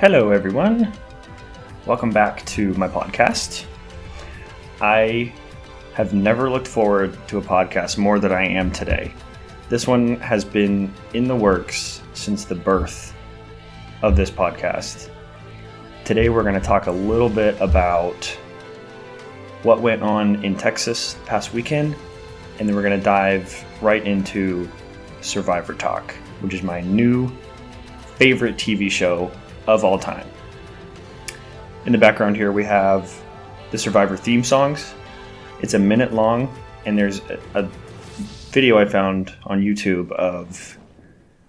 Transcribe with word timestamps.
Hello, 0.00 0.30
everyone. 0.30 0.92
Welcome 1.84 2.10
back 2.10 2.46
to 2.46 2.72
my 2.74 2.86
podcast. 2.86 3.64
I 4.80 5.32
have 5.94 6.14
never 6.14 6.48
looked 6.48 6.68
forward 6.68 7.18
to 7.26 7.38
a 7.38 7.42
podcast 7.42 7.98
more 7.98 8.20
than 8.20 8.30
I 8.30 8.46
am 8.46 8.70
today. 8.70 9.12
This 9.68 9.88
one 9.88 10.20
has 10.20 10.44
been 10.44 10.94
in 11.14 11.24
the 11.24 11.34
works 11.34 12.00
since 12.14 12.44
the 12.44 12.54
birth 12.54 13.12
of 14.02 14.14
this 14.14 14.30
podcast. 14.30 15.10
Today, 16.04 16.28
we're 16.28 16.44
going 16.44 16.54
to 16.54 16.60
talk 16.60 16.86
a 16.86 16.92
little 16.92 17.28
bit 17.28 17.60
about 17.60 18.38
what 19.62 19.80
went 19.80 20.02
on 20.02 20.44
in 20.44 20.56
Texas 20.56 21.16
past 21.26 21.52
weekend, 21.52 21.96
and 22.58 22.68
then 22.68 22.76
we're 22.76 22.82
going 22.82 22.98
to 22.98 23.04
dive 23.04 23.64
right 23.82 24.06
into 24.06 24.68
Survivor 25.20 25.74
Talk, 25.74 26.12
which 26.40 26.54
is 26.54 26.62
my 26.62 26.80
new 26.80 27.30
favorite 28.16 28.56
TV 28.56 28.90
show 28.90 29.30
of 29.66 29.84
all 29.84 29.98
time. 29.98 30.26
In 31.86 31.92
the 31.92 31.98
background 31.98 32.36
here, 32.36 32.52
we 32.52 32.64
have 32.64 33.12
the 33.70 33.78
Survivor 33.78 34.16
theme 34.16 34.44
songs. 34.44 34.94
It's 35.60 35.74
a 35.74 35.78
minute 35.78 36.12
long, 36.12 36.54
and 36.86 36.96
there's 36.96 37.20
a, 37.20 37.40
a 37.54 37.62
video 38.50 38.78
I 38.78 38.84
found 38.84 39.34
on 39.44 39.60
YouTube 39.60 40.12
of 40.12 40.78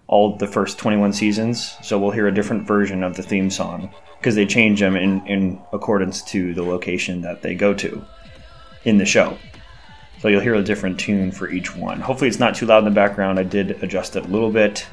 all 0.07 0.35
the 0.35 0.47
first 0.47 0.79
21 0.79 1.13
seasons. 1.13 1.75
So 1.83 1.99
we'll 1.99 2.11
hear 2.11 2.27
a 2.27 2.33
different 2.33 2.65
version 2.67 3.03
of 3.03 3.15
the 3.15 3.23
theme 3.23 3.49
song 3.49 3.93
because 4.19 4.35
they 4.35 4.45
change 4.45 4.79
them 4.79 4.95
in, 4.95 5.25
in 5.27 5.61
accordance 5.73 6.21
to 6.21 6.53
the 6.53 6.63
location 6.63 7.21
that 7.21 7.41
they 7.41 7.55
go 7.55 7.73
to 7.73 8.05
in 8.83 8.97
the 8.97 9.05
show. 9.05 9.37
So 10.19 10.27
you'll 10.27 10.41
hear 10.41 10.55
a 10.55 10.63
different 10.63 10.99
tune 10.99 11.31
for 11.31 11.49
each 11.49 11.75
one. 11.75 12.01
Hopefully, 12.01 12.27
it's 12.27 12.39
not 12.39 12.53
too 12.53 12.65
loud 12.65 12.79
in 12.79 12.85
the 12.85 12.91
background. 12.91 13.39
I 13.39 13.43
did 13.43 13.81
adjust 13.83 14.15
it 14.15 14.25
a 14.25 14.27
little 14.27 14.51
bit 14.51 14.85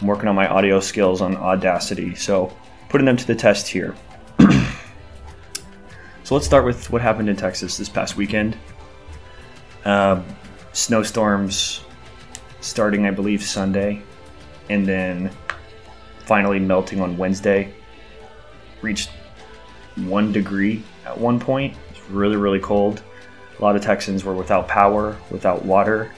I'm 0.00 0.06
working 0.06 0.28
on 0.28 0.36
my 0.36 0.46
audio 0.46 0.78
skills 0.78 1.20
on 1.20 1.36
Audacity, 1.36 2.14
so 2.14 2.56
putting 2.88 3.04
them 3.04 3.16
to 3.16 3.26
the 3.26 3.34
test 3.34 3.66
here. 3.66 3.96
so 6.22 6.34
let's 6.36 6.46
start 6.46 6.64
with 6.64 6.88
what 6.90 7.02
happened 7.02 7.28
in 7.28 7.34
Texas 7.34 7.76
this 7.76 7.88
past 7.88 8.16
weekend. 8.16 8.56
Uh, 9.84 10.22
snowstorms 10.72 11.80
starting, 12.60 13.06
I 13.06 13.10
believe, 13.10 13.42
Sunday, 13.42 14.00
and 14.70 14.86
then 14.86 15.32
finally 16.26 16.60
melting 16.60 17.00
on 17.00 17.16
Wednesday. 17.16 17.74
Reached 18.82 19.10
one 19.96 20.32
degree 20.32 20.82
at 21.04 21.18
one 21.18 21.40
point. 21.40 21.76
It's 21.90 22.08
really, 22.10 22.36
really 22.36 22.60
cold. 22.60 23.02
A 23.58 23.62
lot 23.62 23.74
of 23.74 23.82
Texans 23.82 24.24
were 24.24 24.34
without 24.34 24.68
power, 24.68 25.16
without 25.30 25.64
water. 25.64 26.12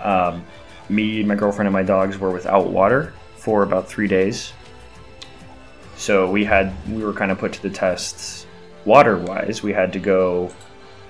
Um, 0.00 0.44
me, 0.88 1.22
my 1.22 1.34
girlfriend, 1.34 1.66
and 1.66 1.72
my 1.72 1.82
dogs 1.82 2.18
were 2.18 2.30
without 2.30 2.70
water 2.70 3.12
for 3.36 3.62
about 3.62 3.88
three 3.88 4.08
days. 4.08 4.52
So 5.96 6.30
we 6.30 6.44
had 6.44 6.72
we 6.88 7.04
were 7.04 7.12
kind 7.12 7.30
of 7.30 7.38
put 7.38 7.52
to 7.54 7.62
the 7.62 7.70
test 7.70 8.46
water 8.84 9.18
wise. 9.18 9.62
We 9.62 9.72
had 9.72 9.92
to 9.92 9.98
go 9.98 10.50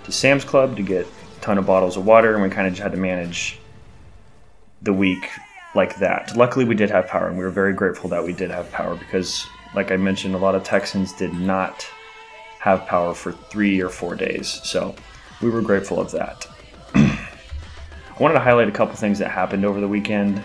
to 0.04 0.12
Sam's 0.12 0.44
Club 0.44 0.76
to 0.76 0.82
get 0.82 1.06
a 1.06 1.40
ton 1.40 1.58
of 1.58 1.66
bottles 1.66 1.96
of 1.96 2.04
water, 2.04 2.34
and 2.34 2.42
we 2.42 2.50
kind 2.50 2.66
of 2.66 2.72
just 2.72 2.82
had 2.82 2.92
to 2.92 2.98
manage 2.98 3.60
the 4.82 4.92
week 4.92 5.28
like 5.74 5.96
that. 5.96 6.36
Luckily, 6.36 6.64
we 6.64 6.74
did 6.74 6.90
have 6.90 7.06
power, 7.06 7.28
and 7.28 7.38
we 7.38 7.44
were 7.44 7.50
very 7.50 7.72
grateful 7.72 8.10
that 8.10 8.24
we 8.24 8.32
did 8.32 8.50
have 8.50 8.70
power 8.72 8.96
because, 8.96 9.46
like 9.74 9.92
I 9.92 9.96
mentioned, 9.96 10.34
a 10.34 10.38
lot 10.38 10.54
of 10.54 10.64
Texans 10.64 11.12
did 11.12 11.32
not 11.32 11.86
have 12.58 12.86
power 12.86 13.14
for 13.14 13.32
three 13.32 13.80
or 13.80 13.88
four 13.88 14.14
days. 14.14 14.60
So 14.64 14.94
we 15.40 15.50
were 15.50 15.62
grateful 15.62 16.00
of 16.00 16.10
that. 16.12 16.46
I 16.94 17.18
wanted 18.18 18.34
to 18.34 18.40
highlight 18.40 18.68
a 18.68 18.72
couple 18.72 18.94
things 18.96 19.18
that 19.18 19.30
happened 19.30 19.64
over 19.64 19.80
the 19.80 19.88
weekend. 19.88 20.42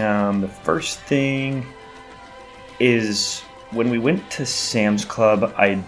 Um, 0.00 0.40
the 0.40 0.48
first 0.48 1.00
thing 1.00 1.66
is 2.78 3.40
when 3.70 3.90
we 3.90 3.98
went 3.98 4.28
to 4.32 4.46
Sam's 4.46 5.04
Club, 5.04 5.54
I. 5.56 5.82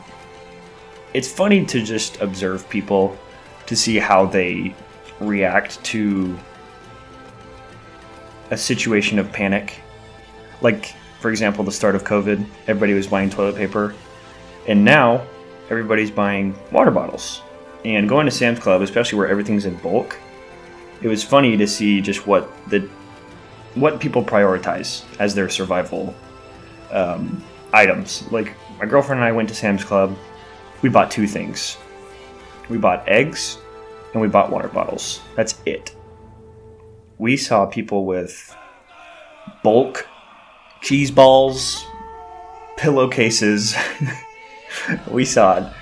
It's 1.14 1.30
funny 1.30 1.66
to 1.66 1.82
just 1.82 2.20
observe 2.22 2.66
people 2.70 3.18
to 3.66 3.76
see 3.76 3.98
how 3.98 4.24
they 4.24 4.74
react 5.20 5.82
to 5.84 6.38
a 8.50 8.56
situation 8.56 9.18
of 9.18 9.30
panic. 9.30 9.80
Like, 10.62 10.94
for 11.22 11.30
example, 11.30 11.62
the 11.62 11.72
start 11.72 11.94
of 11.94 12.02
COVID, 12.02 12.44
everybody 12.66 12.94
was 12.94 13.06
buying 13.06 13.30
toilet 13.30 13.54
paper, 13.54 13.94
and 14.66 14.84
now 14.84 15.24
everybody's 15.70 16.10
buying 16.10 16.54
water 16.72 16.90
bottles. 16.90 17.42
And 17.84 18.08
going 18.08 18.26
to 18.26 18.32
Sam's 18.32 18.58
Club, 18.58 18.82
especially 18.82 19.18
where 19.18 19.28
everything's 19.28 19.64
in 19.64 19.76
bulk, 19.76 20.18
it 21.00 21.06
was 21.06 21.22
funny 21.22 21.56
to 21.56 21.66
see 21.66 22.00
just 22.00 22.26
what 22.26 22.52
the 22.68 22.88
what 23.74 24.00
people 24.00 24.22
prioritize 24.22 25.04
as 25.18 25.34
their 25.34 25.48
survival 25.48 26.14
um, 26.90 27.42
items. 27.72 28.30
Like 28.30 28.54
my 28.78 28.86
girlfriend 28.86 29.20
and 29.20 29.24
I 29.26 29.32
went 29.32 29.48
to 29.48 29.54
Sam's 29.54 29.84
Club. 29.84 30.16
We 30.82 30.88
bought 30.88 31.10
two 31.10 31.26
things. 31.26 31.78
We 32.68 32.78
bought 32.78 33.08
eggs 33.08 33.58
and 34.12 34.20
we 34.20 34.28
bought 34.28 34.50
water 34.50 34.68
bottles. 34.68 35.20
That's 35.36 35.60
it. 35.66 35.94
We 37.18 37.36
saw 37.36 37.66
people 37.66 38.04
with 38.04 38.54
bulk 39.62 40.06
cheese 40.82 41.10
balls, 41.10 41.86
pillowcases. 42.76 43.74
we 45.10 45.24
saw 45.24 45.58
it. 45.58 45.72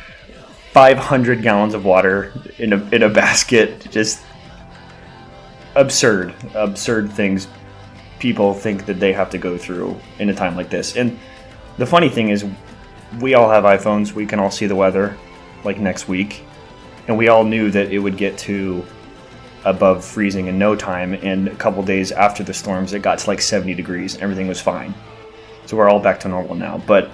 500 0.73 1.43
gallons 1.43 1.75
of 1.75 1.85
water 1.85 2.33
in 2.59 2.73
a 2.73 2.89
in 2.91 3.03
a 3.03 3.09
basket. 3.09 3.91
Just 3.91 4.23
absurd, 5.75 6.35
absurd 6.55 7.11
things 7.11 7.49
people 8.21 8.53
think 8.53 8.85
that 8.85 9.01
they 9.01 9.13
have 9.13 9.31
to 9.31 9.39
go 9.39 9.57
through 9.57 9.99
in 10.19 10.29
a 10.29 10.35
time 10.35 10.55
like 10.55 10.71
this. 10.71 10.97
And 10.97 11.19
the 11.79 11.87
funny 11.87 12.09
thing 12.09 12.29
is, 12.29 12.45
we 13.19 13.35
all 13.35 13.51
have 13.51 13.65
iPhones. 13.65 14.13
We 14.13 14.27
can 14.27 14.39
all 14.39 14.51
see 14.51 14.67
the 14.67 14.77
weather, 14.77 15.17
like 15.65 15.81
next 15.81 16.07
week, 16.07 16.45
and 17.09 17.17
we 17.17 17.29
all 17.29 17.43
knew 17.43 17.71
that 17.71 17.91
it 17.91 17.99
would 17.99 18.17
get 18.17 18.39
to 18.39 18.85
above 19.65 20.05
freezing 20.05 20.47
in 20.47 20.59
no 20.59 20.75
time. 20.75 21.15
And 21.15 21.49
a 21.49 21.57
couple 21.57 21.83
days 21.83 22.13
after 22.13 22.43
the 22.43 22.55
storms, 22.55 22.93
it 22.93 23.03
got 23.03 23.19
to 23.19 23.27
like 23.29 23.41
70 23.41 23.75
degrees. 23.75 24.17
Everything 24.19 24.49
was 24.49 24.61
fine. 24.61 24.95
So 25.67 25.77
we're 25.77 25.89
all 25.89 26.01
back 26.01 26.21
to 26.21 26.29
normal 26.29 26.55
now. 26.55 26.79
But 26.87 27.11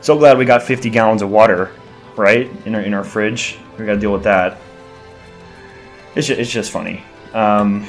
so 0.00 0.16
glad 0.18 0.38
we 0.38 0.44
got 0.44 0.62
50 0.62 0.90
gallons 0.90 1.22
of 1.22 1.30
water, 1.30 1.72
right, 2.16 2.50
in 2.64 2.74
our 2.74 2.80
in 2.80 2.94
our 2.94 3.04
fridge. 3.04 3.58
We 3.78 3.86
got 3.86 3.94
to 3.94 4.00
deal 4.00 4.12
with 4.12 4.24
that. 4.24 4.58
It's 6.14 6.26
just, 6.26 6.40
it's 6.40 6.50
just 6.50 6.70
funny. 6.70 7.04
Um, 7.32 7.86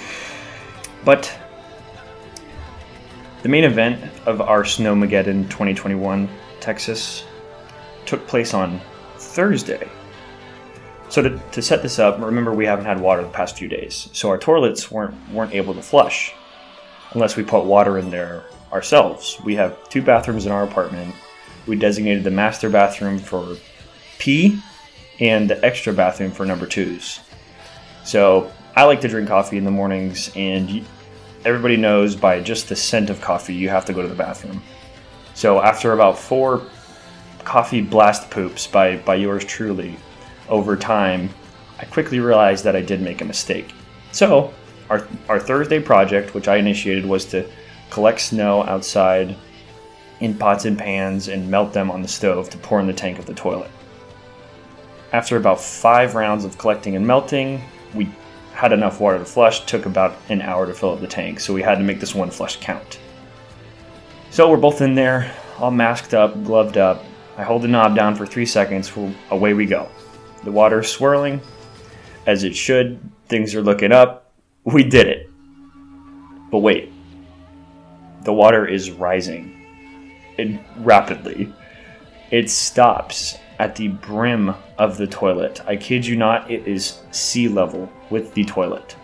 but 1.04 1.34
the 3.42 3.50
main 3.50 3.64
event 3.64 4.04
of 4.28 4.42
our 4.42 4.64
Snowmageddon 4.64 5.50
2021 5.50 6.30
Texas 6.60 7.26
took 8.06 8.28
place 8.28 8.54
on 8.54 8.80
Thursday. 9.18 9.90
So 11.12 11.22
to, 11.22 11.38
to 11.52 11.62
set 11.62 11.82
this 11.82 12.00
up, 12.00 12.22
remember 12.22 12.54
we 12.54 12.66
haven't 12.66 12.86
had 12.86 13.02
water 13.02 13.22
the 13.22 13.28
past 13.28 13.58
few 13.58 13.68
days, 13.68 14.08
so 14.14 14.30
our 14.30 14.38
toilets 14.38 14.90
weren't 14.90 15.14
weren't 15.34 15.54
able 15.54 15.74
to 15.74 15.82
flush 15.82 16.34
unless 17.12 17.36
we 17.36 17.44
put 17.44 17.66
water 17.66 17.98
in 17.98 18.10
there 18.10 18.46
ourselves. 18.72 19.38
We 19.44 19.56
have 19.56 19.90
two 19.90 20.02
bathrooms 20.02 20.46
in 20.46 20.54
our 20.54 20.64
apartment. 20.64 21.14
We 21.68 21.76
designated 21.76 22.24
the 22.24 22.32
master 22.32 22.70
bathroom 22.70 23.20
for 23.20 23.58
pee 24.20 24.62
and 25.20 25.50
the 25.50 25.64
extra 25.66 25.92
bathroom 25.92 26.32
for 26.32 26.46
number 26.46 26.66
twos. 26.66 27.20
So 28.06 28.50
I 28.78 28.86
like 28.86 29.02
to 29.02 29.10
drink 29.10 29.28
coffee 29.28 29.58
in 29.58 29.66
the 29.66 29.72
mornings, 29.72 30.32
and 30.38 30.86
everybody 31.44 31.76
knows 31.76 32.16
by 32.16 32.40
just 32.40 32.70
the 32.70 32.76
scent 32.78 33.10
of 33.10 33.20
coffee, 33.20 33.54
you 33.54 33.68
have 33.68 33.84
to 33.84 33.94
go 33.94 34.02
to 34.02 34.08
the 34.08 34.16
bathroom. 34.16 34.64
So 35.34 35.62
after 35.62 35.92
about 35.92 36.18
four 36.18 36.62
coffee 37.44 37.82
blast 37.82 38.32
poops 38.32 38.66
by, 38.66 38.96
by 38.96 39.16
yours 39.16 39.44
truly 39.44 39.98
over 40.52 40.76
time, 40.78 41.30
I 41.80 41.86
quickly 41.86 42.20
realized 42.20 42.64
that 42.66 42.76
I 42.76 42.82
did 42.82 43.02
make 43.02 43.22
a 43.22 43.26
mistake. 43.26 43.74
So 44.12 44.54
our, 44.90 45.08
our 45.30 45.40
Thursday 45.40 45.80
project, 45.80 46.36
which 46.36 46.48
I 46.48 46.58
initiated, 46.58 47.06
was 47.06 47.26
to 47.28 47.50
collect 47.90 48.20
snow 48.20 48.64
outside 48.64 49.36
in 50.20 50.38
pots 50.38 50.66
and 50.66 50.78
pans 50.78 51.30
and 51.30 51.50
melt 51.50 51.74
them 51.74 51.90
on 51.90 52.02
the 52.02 52.08
stove 52.08 52.50
to 52.52 52.58
pour 52.58 52.80
in 52.80 52.86
the 52.86 52.94
tank 52.94 53.18
of 53.18 53.26
the 53.26 53.34
toilet. 53.34 53.72
After 55.14 55.38
about 55.38 55.60
five 55.60 56.14
rounds 56.14 56.46
of 56.46 56.58
collecting 56.58 56.96
and 56.96 57.08
melting, 57.08 57.64
we 57.96 58.10
had 58.54 58.72
enough 58.72 59.00
water 59.00 59.18
to 59.18 59.26
flush, 59.26 59.66
took 59.66 59.86
about 59.86 60.16
an 60.30 60.42
hour 60.42 60.68
to 60.68 60.74
fill 60.74 60.92
up 60.92 61.00
the 61.00 61.08
tank, 61.08 61.40
so 61.40 61.54
we 61.54 61.62
had 61.62 61.78
to 61.80 61.84
make 61.84 62.00
this 62.00 62.14
one 62.14 62.30
flush 62.30 62.58
count. 62.60 63.00
So 64.30 64.50
we're 64.50 64.58
both 64.58 64.82
in 64.82 64.94
there, 64.96 65.34
all 65.58 65.72
masked 65.72 66.14
up, 66.14 66.44
gloved 66.44 66.78
up. 66.78 67.04
I 67.38 67.44
hold 67.44 67.64
the 67.64 67.68
knob 67.68 67.96
down 67.96 68.16
for 68.16 68.26
three 68.26 68.46
seconds, 68.46 68.92
away 69.32 69.54
we 69.54 69.66
go. 69.66 69.90
The 70.44 70.52
water's 70.52 70.92
swirling, 70.92 71.42
as 72.26 72.44
it 72.44 72.56
should, 72.56 73.00
things 73.28 73.56
are 73.56 73.62
looking 73.62 73.92
up. 73.92 74.32
We 74.64 74.84
did 74.84 75.08
it. 75.08 75.30
But 76.52 76.60
wait, 76.60 76.92
the 78.24 78.34
water 78.34 78.66
is 78.68 78.92
rising 78.92 79.62
it, 80.38 80.60
rapidly. 80.78 81.54
It 82.30 82.50
stops 82.50 83.38
at 83.60 83.76
the 83.76 83.90
brim 83.90 84.54
of 84.78 84.98
the 84.98 85.08
toilet. 85.08 85.62
I 85.68 85.76
kid 85.76 86.06
you 86.06 86.16
not, 86.16 86.50
it 86.50 86.68
is 86.68 87.00
sea 87.12 87.48
level 87.48 87.92
with 88.10 88.34
the 88.34 88.44
toilet. 88.46 88.96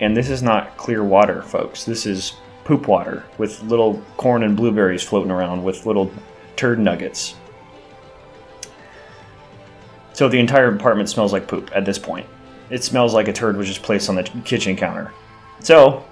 And 0.00 0.16
this 0.16 0.30
is 0.30 0.42
not 0.42 0.76
clear 0.76 1.04
water, 1.04 1.42
folks. 1.42 1.84
This 1.84 2.06
is 2.06 2.34
poop 2.64 2.86
water 2.86 3.24
with 3.38 3.62
little 3.62 4.02
corn 4.16 4.42
and 4.42 4.56
blueberries 4.56 5.02
floating 5.02 5.30
around 5.30 5.62
with 5.64 5.86
little 5.86 6.10
turd 6.56 6.78
nuggets. 6.78 7.34
So 10.12 10.28
the 10.28 10.38
entire 10.38 10.74
apartment 10.74 11.08
smells 11.08 11.32
like 11.32 11.48
poop 11.48 11.70
at 11.74 11.84
this 11.84 11.98
point. 11.98 12.26
It 12.70 12.84
smells 12.84 13.14
like 13.14 13.28
a 13.28 13.32
turd 13.32 13.56
was 13.56 13.66
just 13.66 13.82
placed 13.82 14.08
on 14.08 14.14
the 14.14 14.22
kitchen 14.44 14.76
counter. 14.76 15.12
So, 15.60 16.04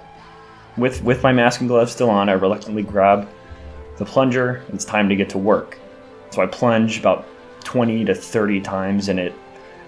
with 0.77 1.03
with 1.03 1.23
my 1.23 1.31
mask 1.31 1.61
and 1.61 1.69
gloves 1.69 1.91
still 1.91 2.09
on, 2.09 2.29
I 2.29 2.33
reluctantly 2.33 2.83
grab 2.83 3.27
the 3.97 4.05
plunger. 4.05 4.63
It's 4.73 4.85
time 4.85 5.09
to 5.09 5.15
get 5.15 5.29
to 5.29 5.37
work. 5.37 5.77
So 6.31 6.41
I 6.41 6.47
plunge 6.47 6.99
about 6.99 7.25
20 7.63 8.05
to 8.05 8.15
30 8.15 8.61
times 8.61 9.09
and 9.09 9.19
it 9.19 9.33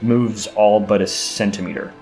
moves 0.02 0.48
all 0.48 0.80
but 0.80 1.02
a 1.02 1.08
centimeter. 1.08 1.94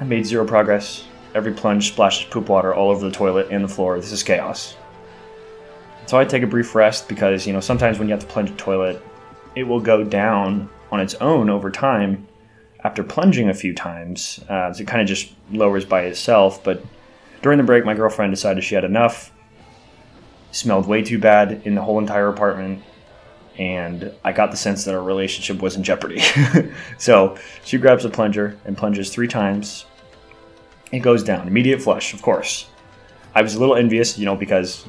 I 0.00 0.04
made 0.04 0.26
zero 0.26 0.46
progress. 0.46 1.04
Every 1.34 1.52
plunge 1.52 1.92
splashes 1.92 2.28
poop 2.30 2.48
water 2.48 2.74
all 2.74 2.90
over 2.90 3.04
the 3.04 3.14
toilet 3.14 3.48
and 3.50 3.64
the 3.64 3.68
floor. 3.68 3.98
This 3.98 4.12
is 4.12 4.22
chaos. 4.22 4.76
So 6.06 6.18
I 6.18 6.24
take 6.24 6.42
a 6.42 6.46
brief 6.46 6.74
rest 6.74 7.08
because, 7.08 7.46
you 7.46 7.52
know, 7.52 7.60
sometimes 7.60 7.98
when 7.98 8.08
you 8.08 8.12
have 8.12 8.20
to 8.20 8.26
plunge 8.26 8.50
a 8.50 8.54
toilet, 8.54 9.02
it 9.56 9.64
will 9.64 9.80
go 9.80 10.04
down 10.04 10.68
on 10.94 11.00
its 11.00 11.14
own 11.16 11.50
over 11.50 11.70
time 11.70 12.26
after 12.82 13.02
plunging 13.02 13.48
a 13.48 13.54
few 13.54 13.74
times. 13.74 14.40
Uh, 14.48 14.72
so 14.72 14.82
it 14.82 14.86
kind 14.86 15.02
of 15.02 15.08
just 15.08 15.32
lowers 15.50 15.84
by 15.84 16.02
itself. 16.02 16.64
But 16.64 16.82
during 17.42 17.58
the 17.58 17.64
break, 17.64 17.84
my 17.84 17.94
girlfriend 17.94 18.32
decided 18.32 18.64
she 18.64 18.74
had 18.74 18.84
enough. 18.84 19.30
Smelled 20.52 20.86
way 20.86 21.02
too 21.02 21.18
bad 21.18 21.62
in 21.64 21.74
the 21.74 21.82
whole 21.82 21.98
entire 21.98 22.28
apartment 22.28 22.82
and 23.58 24.12
I 24.24 24.32
got 24.32 24.50
the 24.50 24.56
sense 24.56 24.84
that 24.84 24.94
our 24.94 25.02
relationship 25.02 25.62
was 25.62 25.76
in 25.76 25.84
jeopardy. 25.84 26.20
so 26.98 27.36
she 27.64 27.78
grabs 27.78 28.04
a 28.04 28.10
plunger 28.10 28.58
and 28.64 28.76
plunges 28.76 29.10
three 29.10 29.28
times. 29.28 29.84
It 30.90 31.00
goes 31.00 31.22
down. 31.22 31.46
Immediate 31.46 31.80
flush, 31.80 32.14
of 32.14 32.22
course. 32.22 32.66
I 33.34 33.42
was 33.42 33.54
a 33.54 33.60
little 33.60 33.76
envious, 33.76 34.18
you 34.18 34.24
know, 34.24 34.36
because 34.36 34.84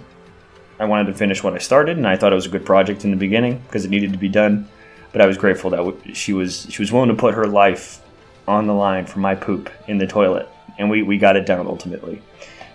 I 0.80 0.86
wanted 0.86 1.08
to 1.08 1.14
finish 1.14 1.44
what 1.44 1.54
I 1.54 1.58
started, 1.60 1.98
and 1.98 2.08
I 2.08 2.16
thought 2.16 2.32
it 2.32 2.36
was 2.36 2.46
a 2.46 2.50
good 2.50 2.66
project 2.66 3.06
in 3.06 3.12
the 3.12 3.18
beginning 3.18 3.60
because 3.66 3.86
it 3.86 3.92
needed 3.92 4.12
to 4.14 4.20
be 4.20 4.30
done. 4.30 4.68
But 5.16 5.22
I 5.22 5.28
was 5.28 5.38
grateful 5.38 5.70
that 5.70 6.14
she 6.14 6.34
was 6.34 6.68
she 6.70 6.82
was 6.82 6.92
willing 6.92 7.08
to 7.08 7.16
put 7.16 7.36
her 7.36 7.48
life 7.48 8.02
on 8.50 8.68
the 8.68 8.74
line 8.74 9.06
for 9.06 9.20
my 9.20 9.34
poop 9.34 9.70
in 9.88 9.98
the 9.98 10.06
toilet, 10.06 10.50
and 10.78 10.90
we, 10.90 11.04
we 11.04 11.18
got 11.18 11.38
it 11.38 11.46
down 11.46 11.68
ultimately. 11.68 12.22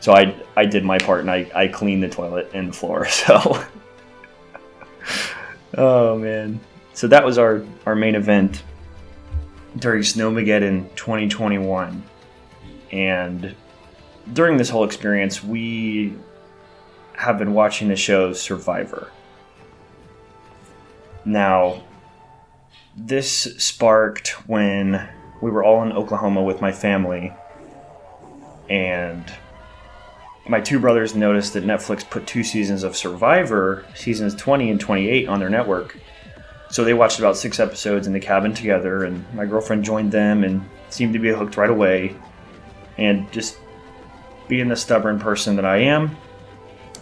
So 0.00 0.14
I 0.14 0.34
I 0.56 0.64
did 0.64 0.82
my 0.82 0.96
part, 0.96 1.20
and 1.20 1.31
I, 1.31 1.50
I 1.54 1.69
cleaned 1.69 2.02
the 2.02 2.08
toilet 2.08 2.50
and 2.54 2.69
the 2.69 2.72
floor. 2.72 3.06
So 3.10 3.62
Oh 5.76 6.16
man. 6.16 6.60
So 6.94 7.08
that 7.08 7.26
was 7.26 7.37
our 7.37 7.62
our 7.84 7.94
main 7.94 8.14
event 8.14 8.62
during 9.76 10.00
Snowmageddon 10.00 10.96
2021. 10.96 12.02
And 12.90 13.54
during 14.32 14.56
this 14.56 14.70
whole 14.70 14.84
experience, 14.84 15.44
we 15.44 16.14
have 17.12 17.36
been 17.36 17.52
watching 17.52 17.88
the 17.88 17.96
show 17.96 18.32
Survivor. 18.32 19.12
Now, 21.26 21.82
this 22.96 23.42
sparked 23.58 24.48
when 24.48 25.08
we 25.40 25.50
were 25.50 25.64
all 25.64 25.82
in 25.82 25.92
Oklahoma 25.92 26.42
with 26.42 26.60
my 26.60 26.72
family, 26.72 27.32
and 28.69 29.25
my 30.48 30.60
two 30.60 30.78
brothers 30.78 31.14
noticed 31.14 31.52
that 31.54 31.64
Netflix 31.64 32.08
put 32.08 32.26
two 32.26 32.42
seasons 32.42 32.82
of 32.82 32.96
Survivor, 32.96 33.84
seasons 33.94 34.34
20 34.34 34.70
and 34.70 34.81
28, 34.81 35.28
on 35.28 35.38
their 35.38 35.50
network. 35.50 35.96
So 36.70 36.84
they 36.84 36.94
watched 36.94 37.19
about 37.19 37.37
six 37.37 37.58
episodes 37.58 38.06
in 38.06 38.12
the 38.12 38.20
cabin 38.20 38.54
together, 38.54 39.04
and 39.04 39.25
my 39.34 39.46
girlfriend 39.46 39.84
joined 39.84 40.12
them 40.12 40.44
and 40.44 40.69
seemed 40.88 41.12
to 41.12 41.19
be 41.19 41.31
hooked 41.31 41.56
right 41.56 41.70
away. 41.70 42.16
And 42.98 43.31
just 43.32 43.58
being 44.48 44.69
the 44.69 44.76
stubborn 44.76 45.19
person 45.19 45.56
that 45.56 45.64
I 45.64 45.78
am, 45.78 46.16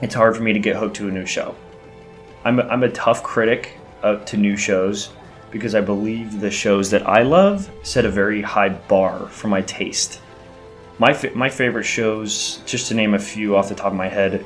it's 0.01 0.15
hard 0.15 0.37
for 0.37 0.43
me 0.43 0.53
to 0.53 0.59
get 0.59 0.77
hooked 0.77 0.97
to 0.97 1.09
a 1.09 1.11
new 1.11 1.27
show. 1.27 1.57
I'm 2.45 2.61
a, 2.61 2.63
I'm 2.65 2.83
a 2.83 2.91
tough 2.91 3.23
critic 3.23 3.79
of, 4.03 4.25
to 4.27 4.37
new 4.37 4.57
shows 4.57 5.11
because 5.51 5.75
I 5.75 5.81
believe 5.81 6.41
the 6.41 6.51
shows 6.51 6.91
that 6.91 7.09
I 7.09 7.23
love 7.23 7.71
set 7.83 8.05
a 8.05 8.11
very 8.11 8.43
high 8.43 8.69
bar 8.69 9.29
for 9.29 9.49
my 9.49 9.63
taste. 9.63 10.21
My 10.99 11.19
my 11.35 11.49
favorite 11.49 11.85
shows, 11.85 12.61
just 12.67 12.89
to 12.89 12.95
name 12.95 13.15
a 13.15 13.19
few 13.19 13.57
off 13.57 13.69
the 13.69 13.75
top 13.75 13.93
of 13.93 13.95
my 13.95 14.09
head, 14.09 14.45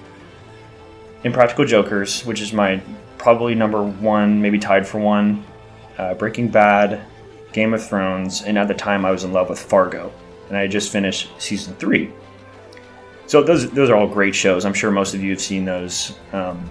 Impractical 1.25 1.64
Jokers, 1.64 2.25
which 2.26 2.40
is 2.40 2.52
my 2.52 2.81
probably 3.16 3.54
number 3.54 3.82
one, 3.82 4.40
maybe 4.43 4.58
tied 4.58 4.87
for 4.87 4.99
one. 4.99 5.44
Uh, 5.99 6.14
Breaking 6.14 6.49
Bad, 6.49 7.05
Game 7.52 7.75
of 7.75 7.87
Thrones, 7.87 8.43
and 8.43 8.58
at 8.58 8.66
the 8.66 8.75
time 8.75 9.05
I 9.05 9.10
was 9.10 9.25
in 9.25 9.32
love 9.32 9.48
with 9.48 9.60
Fargo, 9.60 10.12
and 10.48 10.56
I 10.56 10.66
just 10.66 10.90
finished 10.90 11.31
season 11.38 11.75
three. 11.76 12.10
So 13.26 13.43
those 13.43 13.70
those 13.70 13.88
are 13.90 13.96
all 13.96 14.08
great 14.08 14.34
shows. 14.34 14.64
I'm 14.64 14.75
sure 14.75 14.90
most 14.90 15.14
of 15.14 15.22
you 15.22 15.31
have 15.31 15.40
seen 15.40 15.64
those. 15.64 16.19
Um, 16.32 16.69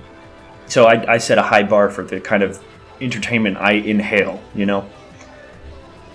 so 0.68 0.86
I, 0.86 1.14
I 1.14 1.18
set 1.18 1.38
a 1.38 1.42
high 1.42 1.64
bar 1.64 1.90
for 1.90 2.04
the 2.04 2.20
kind 2.20 2.44
of 2.44 2.64
entertainment 3.02 3.58
I 3.58 3.74
inhale. 3.74 4.42
You 4.56 4.66
know. 4.66 4.90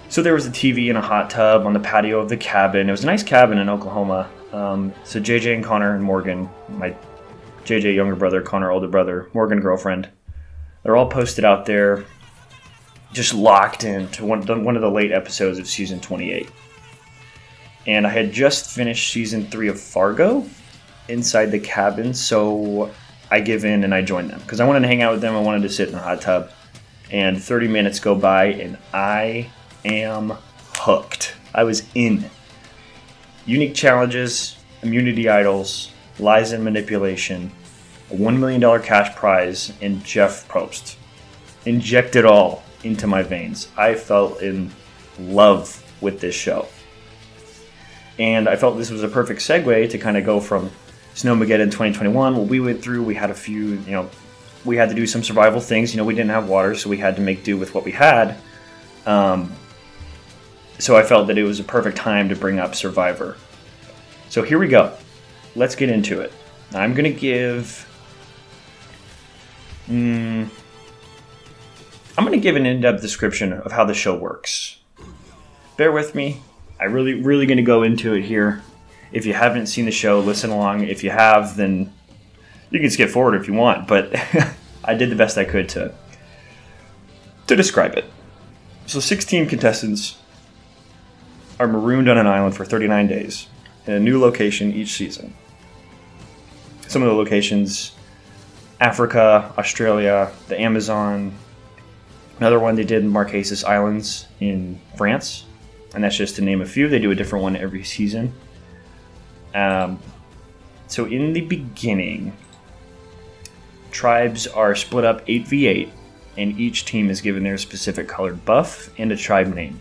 So 0.08 0.22
there 0.22 0.34
was 0.34 0.46
a 0.46 0.50
TV 0.50 0.88
and 0.88 0.96
a 0.96 1.02
hot 1.02 1.30
tub 1.30 1.66
on 1.66 1.72
the 1.72 1.80
patio 1.80 2.20
of 2.20 2.28
the 2.28 2.36
cabin. 2.36 2.88
It 2.88 2.92
was 2.92 3.02
a 3.02 3.06
nice 3.06 3.24
cabin 3.24 3.58
in 3.58 3.68
Oklahoma. 3.68 4.30
Um, 4.52 4.94
so 5.04 5.20
JJ 5.20 5.56
and 5.56 5.64
Connor 5.64 5.94
and 5.94 6.02
Morgan, 6.02 6.48
my 6.68 6.94
JJ 7.64 7.94
younger 7.94 8.14
brother, 8.14 8.40
Connor 8.40 8.70
older 8.70 8.86
brother, 8.86 9.28
Morgan 9.34 9.60
girlfriend, 9.60 10.08
they're 10.82 10.96
all 10.96 11.08
posted 11.08 11.44
out 11.44 11.66
there, 11.66 12.04
just 13.12 13.34
locked 13.34 13.82
into 13.82 14.24
one, 14.24 14.42
one 14.64 14.76
of 14.76 14.82
the 14.82 14.90
late 14.90 15.10
episodes 15.10 15.58
of 15.58 15.66
season 15.66 15.98
28. 16.00 16.48
And 17.88 18.06
I 18.06 18.10
had 18.10 18.32
just 18.32 18.70
finished 18.70 19.12
season 19.12 19.46
three 19.46 19.68
of 19.68 19.80
Fargo 19.80 20.46
inside 21.08 21.46
the 21.46 21.58
cabin, 21.58 22.14
so 22.14 22.90
I 23.30 23.40
give 23.40 23.64
in 23.64 23.84
and 23.84 23.94
I 23.94 24.02
join 24.02 24.28
them 24.28 24.40
because 24.40 24.60
I 24.60 24.66
wanted 24.66 24.80
to 24.80 24.88
hang 24.88 25.02
out 25.02 25.12
with 25.12 25.20
them. 25.20 25.34
I 25.34 25.40
wanted 25.40 25.62
to 25.62 25.68
sit 25.68 25.88
in 25.88 25.94
the 25.94 26.00
hot 26.00 26.20
tub. 26.20 26.50
And 27.10 27.42
30 27.42 27.68
minutes 27.68 28.00
go 28.00 28.14
by, 28.14 28.46
and 28.46 28.78
I 28.92 29.50
am 29.84 30.36
hooked. 30.74 31.34
I 31.54 31.64
was 31.64 31.84
in. 31.94 32.28
Unique 33.46 33.74
challenges, 33.74 34.56
immunity 34.82 35.28
idols, 35.28 35.92
lies 36.18 36.52
and 36.52 36.64
manipulation, 36.64 37.52
a 38.10 38.14
$1 38.14 38.38
million 38.38 38.82
cash 38.82 39.14
prize, 39.14 39.72
and 39.80 40.04
Jeff 40.04 40.48
Probst. 40.48 40.96
Inject 41.64 42.16
it 42.16 42.24
all 42.24 42.62
into 42.84 43.06
my 43.06 43.22
veins. 43.22 43.68
I 43.76 43.94
felt 43.94 44.42
in 44.42 44.70
love 45.18 45.82
with 46.00 46.20
this 46.20 46.34
show. 46.34 46.66
And 48.18 48.48
I 48.48 48.56
felt 48.56 48.78
this 48.78 48.90
was 48.90 49.02
a 49.02 49.08
perfect 49.08 49.40
segue 49.40 49.90
to 49.90 49.98
kind 49.98 50.16
of 50.16 50.24
go 50.24 50.40
from 50.40 50.70
Snowmageddon 51.14 51.66
2021. 51.66 52.36
What 52.36 52.46
we 52.48 52.60
went 52.60 52.82
through, 52.82 53.02
we 53.02 53.14
had 53.14 53.30
a 53.30 53.34
few, 53.34 53.64
you 53.64 53.92
know, 53.92 54.10
we 54.64 54.76
had 54.76 54.88
to 54.88 54.94
do 54.94 55.06
some 55.06 55.22
survival 55.22 55.60
things. 55.60 55.94
You 55.94 55.98
know, 55.98 56.04
we 56.04 56.14
didn't 56.14 56.30
have 56.30 56.48
water, 56.48 56.74
so 56.74 56.90
we 56.90 56.98
had 56.98 57.16
to 57.16 57.22
make 57.22 57.44
do 57.44 57.56
with 57.56 57.74
what 57.74 57.84
we 57.84 57.92
had. 57.92 58.36
Um, 59.06 59.52
so 60.78 60.96
I 60.96 61.02
felt 61.02 61.28
that 61.28 61.38
it 61.38 61.44
was 61.44 61.60
a 61.60 61.64
perfect 61.64 61.96
time 61.96 62.28
to 62.28 62.36
bring 62.36 62.58
up 62.58 62.74
Survivor. 62.74 63.36
So 64.28 64.42
here 64.42 64.58
we 64.58 64.68
go. 64.68 64.92
Let's 65.54 65.74
get 65.74 65.88
into 65.88 66.20
it. 66.20 66.32
I'm 66.74 66.92
going 66.92 67.10
to 67.10 67.18
give. 67.18 67.82
Mm, 69.88 70.50
I'm 72.18 72.24
going 72.24 72.38
to 72.38 72.42
give 72.42 72.56
an 72.56 72.66
in 72.66 72.80
depth 72.80 73.00
description 73.00 73.52
of 73.52 73.72
how 73.72 73.84
the 73.84 73.94
show 73.94 74.16
works. 74.16 74.78
Bear 75.76 75.92
with 75.92 76.14
me. 76.14 76.42
I 76.80 76.84
really, 76.84 77.14
really 77.14 77.46
going 77.46 77.56
to 77.56 77.62
go 77.62 77.82
into 77.82 78.14
it 78.14 78.24
here. 78.24 78.62
If 79.12 79.24
you 79.24 79.32
haven't 79.32 79.66
seen 79.66 79.84
the 79.84 79.92
show, 79.92 80.20
listen 80.20 80.50
along. 80.50 80.82
If 80.84 81.04
you 81.04 81.10
have, 81.10 81.56
then 81.56 81.92
you 82.70 82.80
can 82.80 82.90
skip 82.90 83.10
forward 83.10 83.40
if 83.40 83.48
you 83.48 83.54
want. 83.54 83.86
But 83.88 84.14
I 84.84 84.94
did 84.94 85.10
the 85.10 85.16
best 85.16 85.38
I 85.38 85.44
could 85.44 85.68
to 85.70 85.94
to 87.46 87.56
describe 87.56 87.94
it. 87.94 88.04
So, 88.86 89.00
16 89.00 89.48
contestants 89.48 90.18
are 91.58 91.66
marooned 91.66 92.08
on 92.08 92.18
an 92.18 92.26
island 92.26 92.54
for 92.56 92.64
39 92.64 93.06
days 93.08 93.48
in 93.86 93.94
a 93.94 94.00
new 94.00 94.20
location 94.20 94.72
each 94.72 94.92
season. 94.92 95.34
Some 96.88 97.02
of 97.02 97.08
the 97.08 97.14
locations 97.14 97.92
Africa, 98.80 99.52
Australia, 99.56 100.32
the 100.48 100.60
Amazon. 100.60 101.32
Another 102.38 102.58
one 102.58 102.76
they 102.76 102.84
did 102.84 103.02
in 103.02 103.10
Marquesas 103.10 103.64
Islands 103.64 104.26
in 104.40 104.78
France, 104.96 105.46
and 105.94 106.04
that's 106.04 106.16
just 106.16 106.36
to 106.36 106.42
name 106.42 106.60
a 106.60 106.66
few. 106.66 106.88
They 106.88 106.98
do 106.98 107.10
a 107.10 107.14
different 107.14 107.42
one 107.42 107.56
every 107.56 107.82
season. 107.82 108.34
Um, 109.54 109.98
so 110.86 111.06
in 111.06 111.32
the 111.32 111.40
beginning, 111.40 112.36
tribes 113.90 114.46
are 114.46 114.74
split 114.74 115.04
up 115.04 115.26
8v8, 115.26 115.90
and 116.36 116.58
each 116.58 116.84
team 116.84 117.10
is 117.10 117.20
given 117.20 117.42
their 117.42 117.58
specific 117.58 118.08
colored 118.08 118.44
buff 118.44 118.90
and 118.98 119.10
a 119.10 119.16
tribe 119.16 119.54
name. 119.54 119.80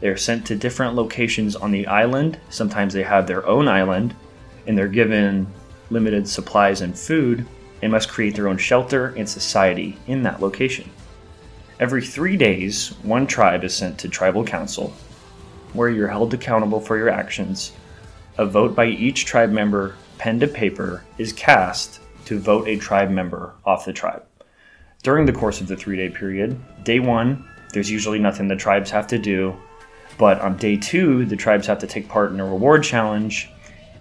They're 0.00 0.16
sent 0.16 0.46
to 0.46 0.56
different 0.56 0.94
locations 0.94 1.56
on 1.56 1.70
the 1.70 1.86
island. 1.86 2.38
Sometimes 2.50 2.92
they 2.92 3.02
have 3.02 3.26
their 3.26 3.46
own 3.46 3.68
island, 3.68 4.14
and 4.66 4.76
they're 4.76 4.88
given 4.88 5.46
limited 5.90 6.28
supplies 6.28 6.80
and 6.80 6.98
food 6.98 7.46
and 7.82 7.92
must 7.92 8.08
create 8.08 8.34
their 8.34 8.48
own 8.48 8.58
shelter 8.58 9.08
and 9.16 9.28
society 9.28 9.96
in 10.06 10.22
that 10.22 10.40
location. 10.40 10.90
Every 11.78 12.02
three 12.02 12.36
days, 12.36 12.94
one 13.02 13.26
tribe 13.26 13.62
is 13.62 13.74
sent 13.74 13.98
to 13.98 14.08
tribal 14.08 14.44
council, 14.44 14.94
where 15.72 15.90
you're 15.90 16.08
held 16.08 16.32
accountable 16.32 16.80
for 16.80 16.96
your 16.96 17.10
actions. 17.10 17.72
A 18.38 18.46
vote 18.46 18.74
by 18.74 18.86
each 18.86 19.24
tribe 19.24 19.50
member, 19.50 19.94
pen 20.18 20.40
to 20.40 20.48
paper, 20.48 21.04
is 21.18 21.32
cast 21.32 22.00
to 22.26 22.38
vote 22.38 22.68
a 22.68 22.76
tribe 22.76 23.10
member 23.10 23.54
off 23.64 23.84
the 23.84 23.92
tribe. 23.92 24.24
During 25.02 25.26
the 25.26 25.32
course 25.32 25.60
of 25.60 25.68
the 25.68 25.76
three 25.76 25.96
day 25.96 26.10
period, 26.10 26.60
day 26.84 27.00
one, 27.00 27.48
there's 27.72 27.90
usually 27.90 28.18
nothing 28.18 28.48
the 28.48 28.56
tribes 28.56 28.90
have 28.90 29.06
to 29.08 29.18
do, 29.18 29.56
but 30.18 30.40
on 30.40 30.56
day 30.56 30.76
two, 30.76 31.24
the 31.24 31.36
tribes 31.36 31.66
have 31.66 31.78
to 31.80 31.86
take 31.86 32.08
part 32.08 32.32
in 32.32 32.40
a 32.40 32.44
reward 32.44 32.82
challenge, 32.82 33.50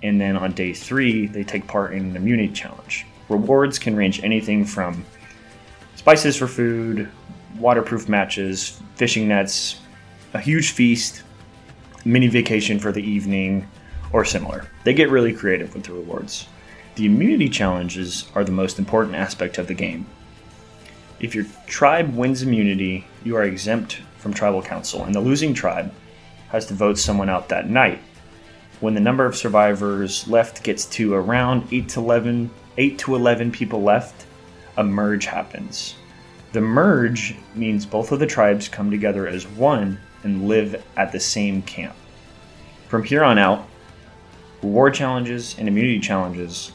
and 0.03 0.20
then 0.20 0.38
on 0.38 0.51
day 0.53 0.74
three, 0.74 1.27
they 1.27 1.44
take 1.44 1.67
part 1.67 1.94
in 1.94 2.05
an 2.05 2.15
immunity 2.15 2.53
challenge. 2.53 3.05
Rewards 3.29 3.79
can 3.79 3.96
range 3.96 4.24
anything 4.24 4.65
from 4.65 5.05
spices 5.96 6.36
for 6.36 6.48
food, 6.48 7.10
waterproof 7.58 8.08
matches, 8.08 8.82
fishing 8.96 9.27
nets, 9.27 9.79
a 10.34 10.39
huge 10.39 10.72
feast, 10.72 11.24
mini 12.05 12.27
vacation 12.27 12.79
for 12.79 12.91
the 12.91 13.01
evening, 13.01 13.67
or 14.13 14.24
similar. 14.24 14.67
They 14.84 14.94
get 14.94 15.10
really 15.10 15.34
creative 15.34 15.74
with 15.74 15.86
the 15.86 15.94
rewards. 15.94 16.48
The 16.96 17.08
immunity 17.08 17.50
challenges 17.50 18.30
are 18.36 18.46
the 18.46 18.54
most 18.54 18.80
important 18.80 19.18
aspect 19.18 19.58
of 19.58 19.68
the 19.68 19.74
game. 19.74 20.06
If 21.20 21.36
your 21.36 21.46
tribe 21.68 22.16
wins 22.16 22.42
immunity, 22.42 23.06
you 23.22 23.36
are 23.36 23.44
exempt 23.44 24.02
from 24.18 24.34
tribal 24.34 24.62
council, 24.62 25.04
and 25.04 25.14
the 25.14 25.20
losing 25.20 25.54
tribe 25.54 25.94
has 26.50 26.66
to 26.68 26.74
vote 26.74 26.98
someone 26.98 27.30
out 27.30 27.50
that 27.50 27.70
night. 27.70 28.00
When 28.80 28.94
the 28.94 29.02
number 29.02 29.25
of 29.25 29.36
survivors 29.36 30.25
left 30.30 30.64
gets 30.64 30.86
to 30.86 31.14
around 31.14 31.68
8 31.70 31.90
to 31.90 32.00
11, 32.00 32.50
8 32.78 33.00
to 33.00 33.16
11 33.16 33.52
people 33.52 33.82
left, 33.82 34.25
a 34.78 34.84
merge 34.84 35.25
happens. 35.25 35.96
The 36.54 36.62
merge 36.62 37.36
means 37.56 37.86
both 37.86 38.14
of 38.14 38.20
the 38.20 38.28
tribes 38.28 38.70
come 38.70 38.90
together 38.90 39.28
as 39.28 39.46
one 39.46 40.00
and 40.24 40.48
live 40.48 40.82
at 40.96 41.12
the 41.12 41.20
same 41.20 41.62
camp. 41.64 41.96
From 42.88 43.04
here 43.04 43.25
on 43.25 43.38
out, 43.38 43.68
reward 44.62 44.94
challenges 44.94 45.58
and 45.60 45.68
immunity 45.68 46.00
challenges 46.00 46.72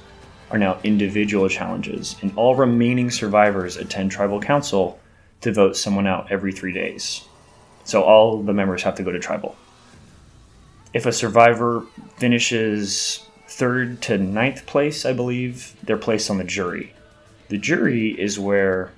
are 0.50 0.58
now 0.58 0.78
individual 0.82 1.48
challenges, 1.48 2.16
and 2.22 2.32
all 2.36 2.54
remaining 2.54 3.10
survivors 3.10 3.76
attend 3.76 4.10
tribal 4.10 4.40
council 4.40 4.98
to 5.40 5.52
vote 5.52 5.76
someone 5.76 6.06
out 6.06 6.30
every 6.30 6.52
three 6.52 6.72
days. 6.72 7.22
So 7.84 8.02
all 8.02 8.42
the 8.42 8.52
members 8.52 8.82
have 8.82 8.96
to 8.96 9.02
go 9.02 9.12
to 9.12 9.18
tribal. 9.18 9.56
If 10.92 11.06
a 11.06 11.12
survivor 11.12 11.84
finishes 12.16 13.26
third 13.48 14.02
to 14.02 14.18
ninth 14.18 14.66
place, 14.66 15.04
I 15.04 15.12
believe, 15.12 15.74
they're 15.82 15.96
placed 15.96 16.30
on 16.30 16.38
the 16.38 16.44
jury. 16.44 16.94
The 17.48 17.58
jury 17.58 18.10
is 18.20 18.38
where 18.38 18.92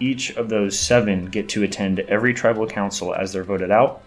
each 0.00 0.30
of 0.36 0.48
those 0.48 0.78
seven 0.78 1.26
get 1.26 1.48
to 1.50 1.62
attend 1.62 2.00
every 2.00 2.32
tribal 2.32 2.66
council 2.66 3.14
as 3.14 3.32
they're 3.32 3.44
voted 3.44 3.70
out 3.70 4.02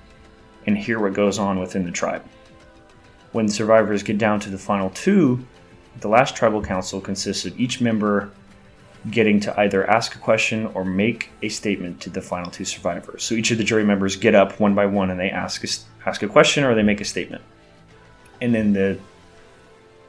and 0.65 0.77
hear 0.77 0.99
what 0.99 1.13
goes 1.13 1.37
on 1.37 1.59
within 1.59 1.85
the 1.85 1.91
tribe. 1.91 2.23
When 3.31 3.47
survivors 3.47 4.03
get 4.03 4.17
down 4.17 4.39
to 4.41 4.49
the 4.49 4.57
final 4.57 4.89
two, 4.91 5.45
the 5.99 6.07
last 6.07 6.35
tribal 6.35 6.61
council 6.61 6.99
consists 6.99 7.45
of 7.45 7.59
each 7.59 7.81
member 7.81 8.31
getting 9.11 9.39
to 9.41 9.59
either 9.59 9.89
ask 9.89 10.15
a 10.15 10.17
question 10.17 10.67
or 10.67 10.85
make 10.85 11.29
a 11.41 11.49
statement 11.49 11.99
to 12.01 12.09
the 12.09 12.21
final 12.21 12.49
two 12.49 12.65
survivors. 12.65 13.23
So 13.23 13.35
each 13.35 13.51
of 13.51 13.57
the 13.57 13.63
jury 13.63 13.83
members 13.83 14.15
get 14.15 14.33
up 14.33 14.59
one 14.59 14.75
by 14.75 14.85
one 14.85 15.09
and 15.09 15.19
they 15.19 15.29
ask 15.29 15.63
a, 15.63 16.07
ask 16.07 16.23
a 16.23 16.27
question 16.27 16.63
or 16.63 16.73
they 16.73 16.83
make 16.83 17.01
a 17.01 17.05
statement. 17.05 17.41
And 18.41 18.53
then 18.53 18.73
the 18.73 18.99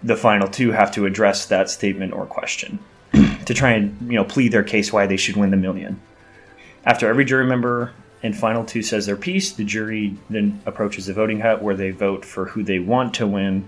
the 0.03 0.17
final 0.17 0.47
two 0.47 0.71
have 0.71 0.93
to 0.93 1.07
address 1.07 1.47
that 1.47 1.71
statement 1.71 2.12
or 2.12 2.26
question 2.26 2.79
to 3.47 3.55
try 3.55 3.71
and 3.71 3.97
you 4.03 4.17
know 4.17 4.25
plead 4.25 4.53
their 4.53 4.62
case 4.62 4.93
why 4.93 5.07
they 5.07 5.17
should 5.17 5.37
win 5.37 5.50
the 5.50 5.57
million. 5.57 6.00
After 6.85 7.09
every 7.09 7.25
jury 7.25 7.47
member 7.47 7.93
and 8.23 8.37
final 8.37 8.64
two 8.64 8.83
says 8.83 9.07
their 9.07 9.17
piece, 9.17 9.53
the 9.53 9.64
jury 9.64 10.17
then 10.29 10.61
approaches 10.67 11.07
the 11.07 11.14
voting 11.14 11.41
hut 11.41 11.62
where 11.62 11.75
they 11.75 11.91
vote 11.91 12.25
for 12.25 12.45
who 12.47 12.62
they 12.62 12.79
want 12.79 13.14
to 13.14 13.26
win, 13.26 13.67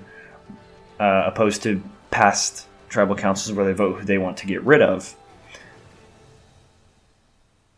uh, 1.00 1.24
opposed 1.26 1.62
to 1.62 1.82
past 2.16 2.66
tribal 2.88 3.14
councils 3.14 3.54
where 3.54 3.66
they 3.66 3.74
vote 3.74 3.98
who 3.98 4.06
they 4.06 4.16
want 4.16 4.38
to 4.38 4.46
get 4.46 4.62
rid 4.62 4.80
of. 4.80 5.14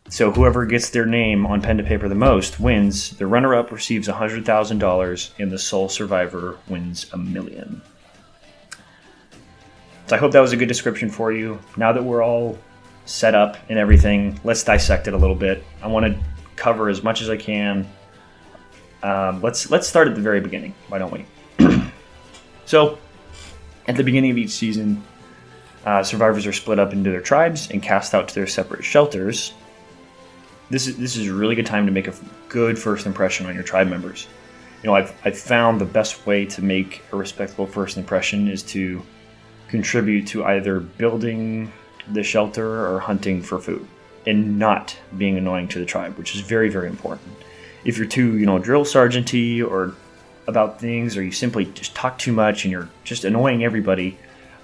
So 0.07 0.31
whoever 0.31 0.65
gets 0.65 0.91
their 0.91 1.05
name 1.05 1.45
on 1.45 1.61
pen 1.61 1.75
to 1.75 1.83
paper 1.83 2.07
the 2.07 2.15
most 2.15 2.57
wins. 2.57 3.17
The 3.17 3.27
runner-up 3.27 3.69
receives 3.69 4.07
hundred 4.07 4.45
thousand 4.45 4.77
dollars, 4.79 5.31
and 5.39 5.51
the 5.51 5.59
sole 5.59 5.89
survivor 5.89 6.57
wins 6.69 7.11
a 7.11 7.17
million. 7.17 7.81
So 10.07 10.15
I 10.15 10.19
hope 10.19 10.31
that 10.31 10.39
was 10.39 10.53
a 10.53 10.57
good 10.57 10.69
description 10.69 11.09
for 11.09 11.33
you. 11.33 11.59
Now 11.75 11.91
that 11.91 12.01
we're 12.01 12.23
all 12.23 12.57
set 13.05 13.35
up 13.35 13.57
and 13.67 13.77
everything, 13.77 14.39
let's 14.45 14.63
dissect 14.63 15.09
it 15.09 15.13
a 15.13 15.17
little 15.17 15.35
bit. 15.35 15.65
I 15.83 15.87
want 15.87 16.05
to 16.05 16.17
cover 16.55 16.87
as 16.87 17.03
much 17.03 17.21
as 17.21 17.29
I 17.29 17.35
can. 17.35 17.85
Um, 19.03 19.41
let's 19.41 19.69
let's 19.69 19.87
start 19.87 20.07
at 20.07 20.15
the 20.15 20.21
very 20.21 20.39
beginning. 20.39 20.73
Why 20.87 20.97
don't 20.97 21.11
we? 21.11 21.25
so, 22.65 22.97
at 23.89 23.95
the 23.95 24.03
beginning 24.03 24.29
of 24.29 24.37
each 24.37 24.51
season, 24.51 25.03
uh, 25.83 26.03
survivors 26.03 26.45
are 26.45 26.53
split 26.53 26.77
up 26.77 26.93
into 26.93 27.09
their 27.09 27.21
tribes 27.21 27.71
and 27.71 27.81
cast 27.81 28.13
out 28.13 28.27
to 28.27 28.35
their 28.35 28.45
separate 28.45 28.83
shelters. 28.83 29.51
This 30.69 30.85
is 30.85 30.95
this 30.97 31.17
is 31.17 31.27
a 31.27 31.33
really 31.33 31.55
good 31.55 31.65
time 31.65 31.87
to 31.87 31.91
make 31.91 32.07
a 32.07 32.13
good 32.49 32.77
first 32.77 33.07
impression 33.07 33.47
on 33.47 33.55
your 33.55 33.63
tribe 33.63 33.87
members. 33.87 34.27
You 34.83 34.89
know, 34.89 34.95
I've, 34.95 35.11
I've 35.25 35.37
found 35.37 35.81
the 35.81 35.85
best 35.85 36.27
way 36.27 36.45
to 36.45 36.61
make 36.61 37.01
a 37.11 37.15
respectable 37.15 37.65
first 37.65 37.97
impression 37.97 38.47
is 38.47 38.61
to 38.63 39.01
contribute 39.67 40.27
to 40.27 40.45
either 40.45 40.79
building 40.79 41.71
the 42.13 42.21
shelter 42.21 42.85
or 42.85 42.99
hunting 42.99 43.41
for 43.41 43.59
food 43.59 43.85
and 44.27 44.59
not 44.59 44.95
being 45.17 45.35
annoying 45.37 45.67
to 45.69 45.79
the 45.79 45.85
tribe, 45.85 46.15
which 46.17 46.35
is 46.35 46.41
very, 46.41 46.69
very 46.69 46.87
important. 46.87 47.27
If 47.83 47.97
you're 47.97 48.07
too, 48.07 48.37
you 48.37 48.45
know, 48.45 48.59
drill 48.59 48.85
sergeanty 48.85 49.67
or 49.67 49.95
about 50.49 50.79
things, 50.79 51.15
or 51.15 51.23
you 51.23 51.31
simply 51.31 51.65
just 51.65 51.95
talk 51.95 52.17
too 52.17 52.33
much 52.33 52.65
and 52.65 52.71
you're 52.71 52.89
just 53.03 53.23
annoying 53.23 53.63
everybody, 53.63 54.17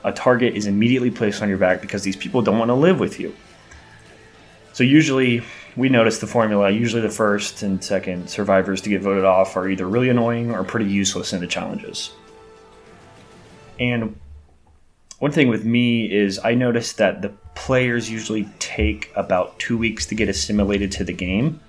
a 0.03 0.11
target 0.11 0.55
is 0.55 0.67
immediately 0.67 1.11
placed 1.11 1.41
on 1.41 1.47
your 1.47 1.57
back 1.57 1.81
because 1.81 2.03
these 2.03 2.15
people 2.15 2.41
don't 2.41 2.59
want 2.59 2.69
to 2.69 2.75
live 2.75 2.99
with 2.99 3.19
you. 3.19 3.33
So 4.73 4.83
usually 4.83 5.41
we 5.77 5.87
notice 5.87 6.19
the 6.19 6.27
formula. 6.27 6.69
Usually 6.69 7.01
the 7.01 7.09
first 7.09 7.63
and 7.63 7.83
second 7.83 8.29
survivors 8.29 8.81
to 8.81 8.89
get 8.89 9.01
voted 9.01 9.23
off 9.23 9.55
are 9.55 9.69
either 9.69 9.87
really 9.87 10.09
annoying 10.09 10.51
or 10.51 10.63
pretty 10.63 10.87
useless 10.87 11.31
in 11.31 11.39
the 11.39 11.47
challenges. 11.47 12.11
And 13.79 14.19
one 15.19 15.31
thing 15.31 15.47
with 15.47 15.65
me 15.65 16.11
is 16.11 16.39
I 16.43 16.55
noticed 16.55 16.97
that 16.97 17.21
the 17.21 17.29
players 17.55 18.09
usually 18.09 18.49
take 18.59 19.11
about 19.15 19.57
two 19.59 19.77
weeks 19.77 20.05
to 20.07 20.15
get 20.15 20.27
assimilated 20.27 20.91
to 20.93 21.03
the 21.03 21.13
game. 21.13 21.59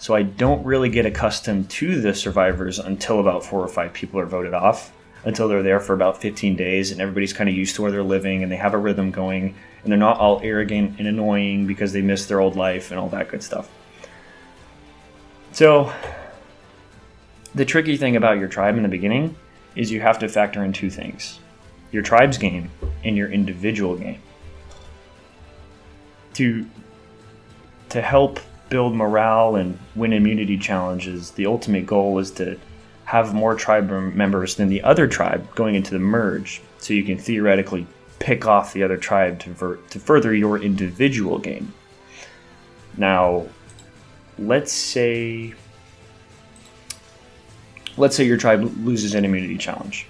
So 0.00 0.14
I 0.14 0.22
don't 0.22 0.64
really 0.64 0.88
get 0.88 1.04
accustomed 1.04 1.68
to 1.72 2.00
the 2.00 2.14
survivors 2.14 2.78
until 2.78 3.20
about 3.20 3.44
four 3.44 3.60
or 3.60 3.68
five 3.68 3.92
people 3.92 4.18
are 4.18 4.24
voted 4.24 4.54
off, 4.54 4.94
until 5.24 5.46
they're 5.46 5.62
there 5.62 5.78
for 5.78 5.92
about 5.92 6.22
15 6.22 6.56
days 6.56 6.90
and 6.90 7.02
everybody's 7.02 7.34
kind 7.34 7.50
of 7.50 7.54
used 7.54 7.76
to 7.76 7.82
where 7.82 7.90
they're 7.90 8.02
living 8.02 8.42
and 8.42 8.50
they 8.50 8.56
have 8.56 8.72
a 8.72 8.78
rhythm 8.78 9.10
going 9.10 9.54
and 9.82 9.92
they're 9.92 9.98
not 9.98 10.18
all 10.18 10.40
arrogant 10.42 10.98
and 10.98 11.06
annoying 11.06 11.66
because 11.66 11.92
they 11.92 12.00
miss 12.00 12.24
their 12.24 12.40
old 12.40 12.56
life 12.56 12.90
and 12.90 12.98
all 12.98 13.10
that 13.10 13.28
good 13.28 13.42
stuff. 13.42 13.70
So 15.52 15.92
the 17.54 17.66
tricky 17.66 17.98
thing 17.98 18.16
about 18.16 18.38
your 18.38 18.48
tribe 18.48 18.78
in 18.78 18.82
the 18.82 18.88
beginning 18.88 19.36
is 19.76 19.92
you 19.92 20.00
have 20.00 20.18
to 20.20 20.28
factor 20.30 20.64
in 20.64 20.72
two 20.72 20.88
things 20.88 21.40
your 21.92 22.02
tribe's 22.02 22.38
game 22.38 22.70
and 23.04 23.18
your 23.18 23.30
individual 23.30 23.98
game. 23.98 24.22
To 26.34 26.64
to 27.90 28.00
help 28.00 28.40
build 28.70 28.94
morale 28.94 29.56
and 29.56 29.78
win 29.94 30.12
immunity 30.12 30.56
challenges, 30.56 31.32
the 31.32 31.46
ultimate 31.46 31.84
goal 31.84 32.18
is 32.18 32.30
to 32.30 32.58
have 33.04 33.34
more 33.34 33.54
tribe 33.54 33.90
members 33.90 34.54
than 34.54 34.68
the 34.68 34.82
other 34.82 35.06
tribe 35.06 35.54
going 35.54 35.74
into 35.74 35.90
the 35.90 35.98
merge, 35.98 36.62
so 36.78 36.94
you 36.94 37.02
can 37.02 37.18
theoretically 37.18 37.86
pick 38.20 38.46
off 38.46 38.72
the 38.72 38.82
other 38.82 38.96
tribe 38.96 39.38
to, 39.40 39.50
ver- 39.50 39.76
to 39.90 39.98
further 39.98 40.32
your 40.32 40.58
individual 40.58 41.38
game. 41.38 41.74
Now, 42.96 43.46
let's 44.38 44.72
say 44.72 45.54
let's 47.96 48.16
say 48.16 48.24
your 48.24 48.36
tribe 48.36 48.62
loses 48.78 49.14
an 49.14 49.24
immunity 49.24 49.58
challenge. 49.58 50.06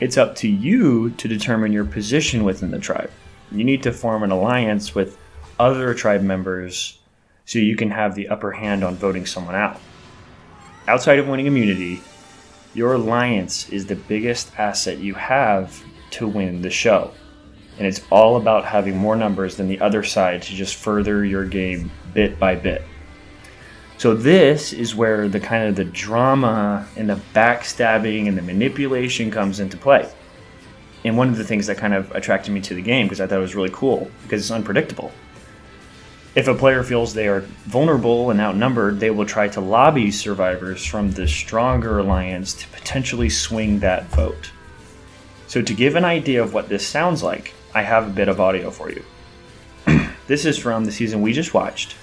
It's 0.00 0.16
up 0.16 0.34
to 0.36 0.48
you 0.48 1.10
to 1.10 1.28
determine 1.28 1.72
your 1.72 1.84
position 1.84 2.42
within 2.42 2.70
the 2.70 2.78
tribe. 2.78 3.10
You 3.52 3.62
need 3.62 3.82
to 3.84 3.92
form 3.92 4.22
an 4.22 4.30
alliance 4.30 4.94
with 4.94 5.16
other 5.60 5.94
tribe 5.94 6.22
members 6.22 6.98
so 7.46 7.58
you 7.58 7.76
can 7.76 7.90
have 7.90 8.14
the 8.14 8.28
upper 8.28 8.52
hand 8.52 8.82
on 8.82 8.96
voting 8.96 9.26
someone 9.26 9.54
out. 9.54 9.80
Outside 10.88 11.18
of 11.18 11.28
winning 11.28 11.46
immunity, 11.46 12.00
your 12.74 12.94
alliance 12.94 13.68
is 13.68 13.86
the 13.86 13.96
biggest 13.96 14.58
asset 14.58 14.98
you 14.98 15.14
have 15.14 15.82
to 16.10 16.26
win 16.26 16.62
the 16.62 16.70
show. 16.70 17.12
And 17.78 17.86
it's 17.86 18.02
all 18.10 18.36
about 18.36 18.64
having 18.64 18.96
more 18.96 19.16
numbers 19.16 19.56
than 19.56 19.68
the 19.68 19.80
other 19.80 20.02
side 20.02 20.42
to 20.42 20.54
just 20.54 20.76
further 20.76 21.24
your 21.24 21.44
game 21.44 21.90
bit 22.12 22.38
by 22.38 22.54
bit. 22.54 22.82
So 23.96 24.14
this 24.14 24.72
is 24.72 24.94
where 24.94 25.28
the 25.28 25.40
kind 25.40 25.68
of 25.68 25.76
the 25.76 25.84
drama 25.84 26.86
and 26.96 27.08
the 27.08 27.20
backstabbing 27.32 28.28
and 28.28 28.36
the 28.36 28.42
manipulation 28.42 29.30
comes 29.30 29.60
into 29.60 29.76
play. 29.76 30.10
And 31.04 31.16
one 31.16 31.28
of 31.28 31.36
the 31.36 31.44
things 31.44 31.66
that 31.66 31.76
kind 31.76 31.94
of 31.94 32.10
attracted 32.12 32.52
me 32.52 32.60
to 32.62 32.74
the 32.74 32.82
game 32.82 33.06
because 33.06 33.20
I 33.20 33.26
thought 33.26 33.38
it 33.38 33.42
was 33.42 33.54
really 33.54 33.70
cool 33.72 34.10
because 34.22 34.40
it's 34.40 34.50
unpredictable 34.50 35.12
If 36.34 36.48
a 36.48 36.54
player 36.54 36.82
feels 36.82 37.14
they 37.14 37.28
are 37.28 37.42
vulnerable 37.66 38.30
and 38.30 38.40
outnumbered, 38.40 38.98
they 38.98 39.10
will 39.10 39.26
try 39.26 39.46
to 39.48 39.60
lobby 39.60 40.10
survivors 40.10 40.84
from 40.84 41.12
the 41.12 41.28
stronger 41.28 42.00
alliance 42.00 42.54
to 42.54 42.68
potentially 42.68 43.28
swing 43.28 43.78
that 43.80 44.06
vote. 44.06 44.50
So, 45.46 45.62
to 45.62 45.74
give 45.74 45.94
an 45.94 46.04
idea 46.04 46.42
of 46.42 46.52
what 46.52 46.68
this 46.68 46.84
sounds 46.84 47.22
like, 47.22 47.54
I 47.72 47.82
have 47.82 48.08
a 48.08 48.10
bit 48.10 48.28
of 48.28 48.40
audio 48.40 48.70
for 48.70 48.90
you. 48.90 49.04
this 50.26 50.44
is 50.44 50.58
from 50.58 50.84
the 50.84 50.92
season 50.92 51.22
we 51.22 51.32
just 51.32 51.54
watched. 51.54 51.94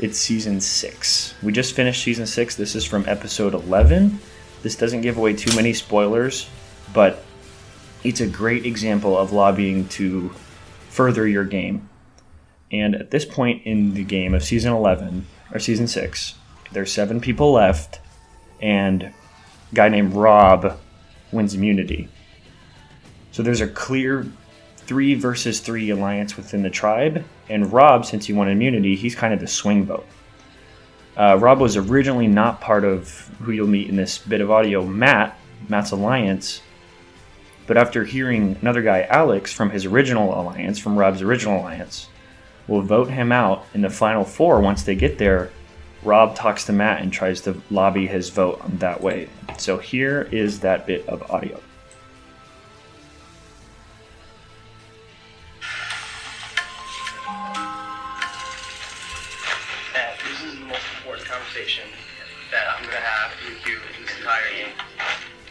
It's 0.00 0.18
season 0.18 0.60
6. 0.60 1.34
We 1.42 1.52
just 1.52 1.76
finished 1.76 2.02
season 2.02 2.26
6. 2.26 2.56
This 2.56 2.74
is 2.74 2.84
from 2.84 3.04
episode 3.06 3.54
11. 3.54 4.18
This 4.62 4.74
doesn't 4.74 5.02
give 5.02 5.18
away 5.18 5.34
too 5.34 5.54
many 5.54 5.74
spoilers, 5.74 6.48
but 6.94 7.22
it's 8.02 8.20
a 8.20 8.26
great 8.26 8.64
example 8.64 9.16
of 9.16 9.32
lobbying 9.32 9.86
to 9.88 10.30
further 10.88 11.28
your 11.28 11.44
game. 11.44 11.89
And 12.72 12.94
at 12.94 13.10
this 13.10 13.24
point 13.24 13.62
in 13.64 13.94
the 13.94 14.04
game 14.04 14.34
of 14.34 14.44
season 14.44 14.72
11, 14.72 15.26
or 15.52 15.58
season 15.58 15.88
6, 15.88 16.34
there's 16.72 16.92
seven 16.92 17.20
people 17.20 17.52
left, 17.52 18.00
and 18.60 19.02
a 19.02 19.12
guy 19.74 19.88
named 19.88 20.14
Rob 20.14 20.78
wins 21.32 21.54
immunity. 21.54 22.08
So 23.32 23.42
there's 23.42 23.60
a 23.60 23.68
clear 23.68 24.26
three 24.76 25.14
versus 25.14 25.60
three 25.60 25.90
alliance 25.90 26.36
within 26.36 26.62
the 26.62 26.70
tribe, 26.70 27.24
and 27.48 27.72
Rob, 27.72 28.04
since 28.04 28.26
he 28.26 28.32
won 28.32 28.48
immunity, 28.48 28.96
he's 28.96 29.14
kind 29.14 29.34
of 29.34 29.40
the 29.40 29.46
swing 29.46 29.84
vote. 29.84 30.06
Uh, 31.16 31.36
Rob 31.38 31.60
was 31.60 31.76
originally 31.76 32.28
not 32.28 32.60
part 32.60 32.84
of 32.84 33.08
who 33.40 33.52
you'll 33.52 33.66
meet 33.66 33.88
in 33.88 33.96
this 33.96 34.18
bit 34.18 34.40
of 34.40 34.50
audio, 34.50 34.84
Matt, 34.84 35.36
Matt's 35.68 35.90
alliance, 35.90 36.62
but 37.66 37.76
after 37.76 38.04
hearing 38.04 38.56
another 38.62 38.82
guy, 38.82 39.02
Alex, 39.02 39.52
from 39.52 39.70
his 39.70 39.86
original 39.86 40.40
alliance, 40.40 40.78
from 40.78 40.96
Rob's 40.96 41.22
original 41.22 41.60
alliance, 41.60 42.08
will 42.70 42.80
vote 42.80 43.10
him 43.10 43.32
out 43.32 43.66
in 43.74 43.82
the 43.82 43.90
final 43.90 44.24
four 44.24 44.60
once 44.60 44.84
they 44.84 44.94
get 44.94 45.18
there. 45.18 45.50
Rob 46.04 46.36
talks 46.36 46.64
to 46.64 46.72
Matt 46.72 47.02
and 47.02 47.12
tries 47.12 47.40
to 47.42 47.60
lobby 47.68 48.06
his 48.06 48.30
vote 48.30 48.62
that 48.78 49.02
way. 49.02 49.28
So 49.58 49.76
here 49.76 50.28
is 50.30 50.60
that 50.60 50.86
bit 50.86 51.06
of 51.08 51.28
audio. 51.30 51.60
this 60.24 60.42
is 60.42 60.60
the 60.60 60.66
most 60.66 60.84
important 60.98 61.26
conversation 61.26 61.84
that 62.52 62.66
I'm 62.68 62.84
gonna 62.84 62.96
have 62.96 63.32
with 63.44 63.66
you 63.66 63.74
in 63.74 64.04
this 64.06 64.16
entire 64.18 64.50
game. 64.54 64.72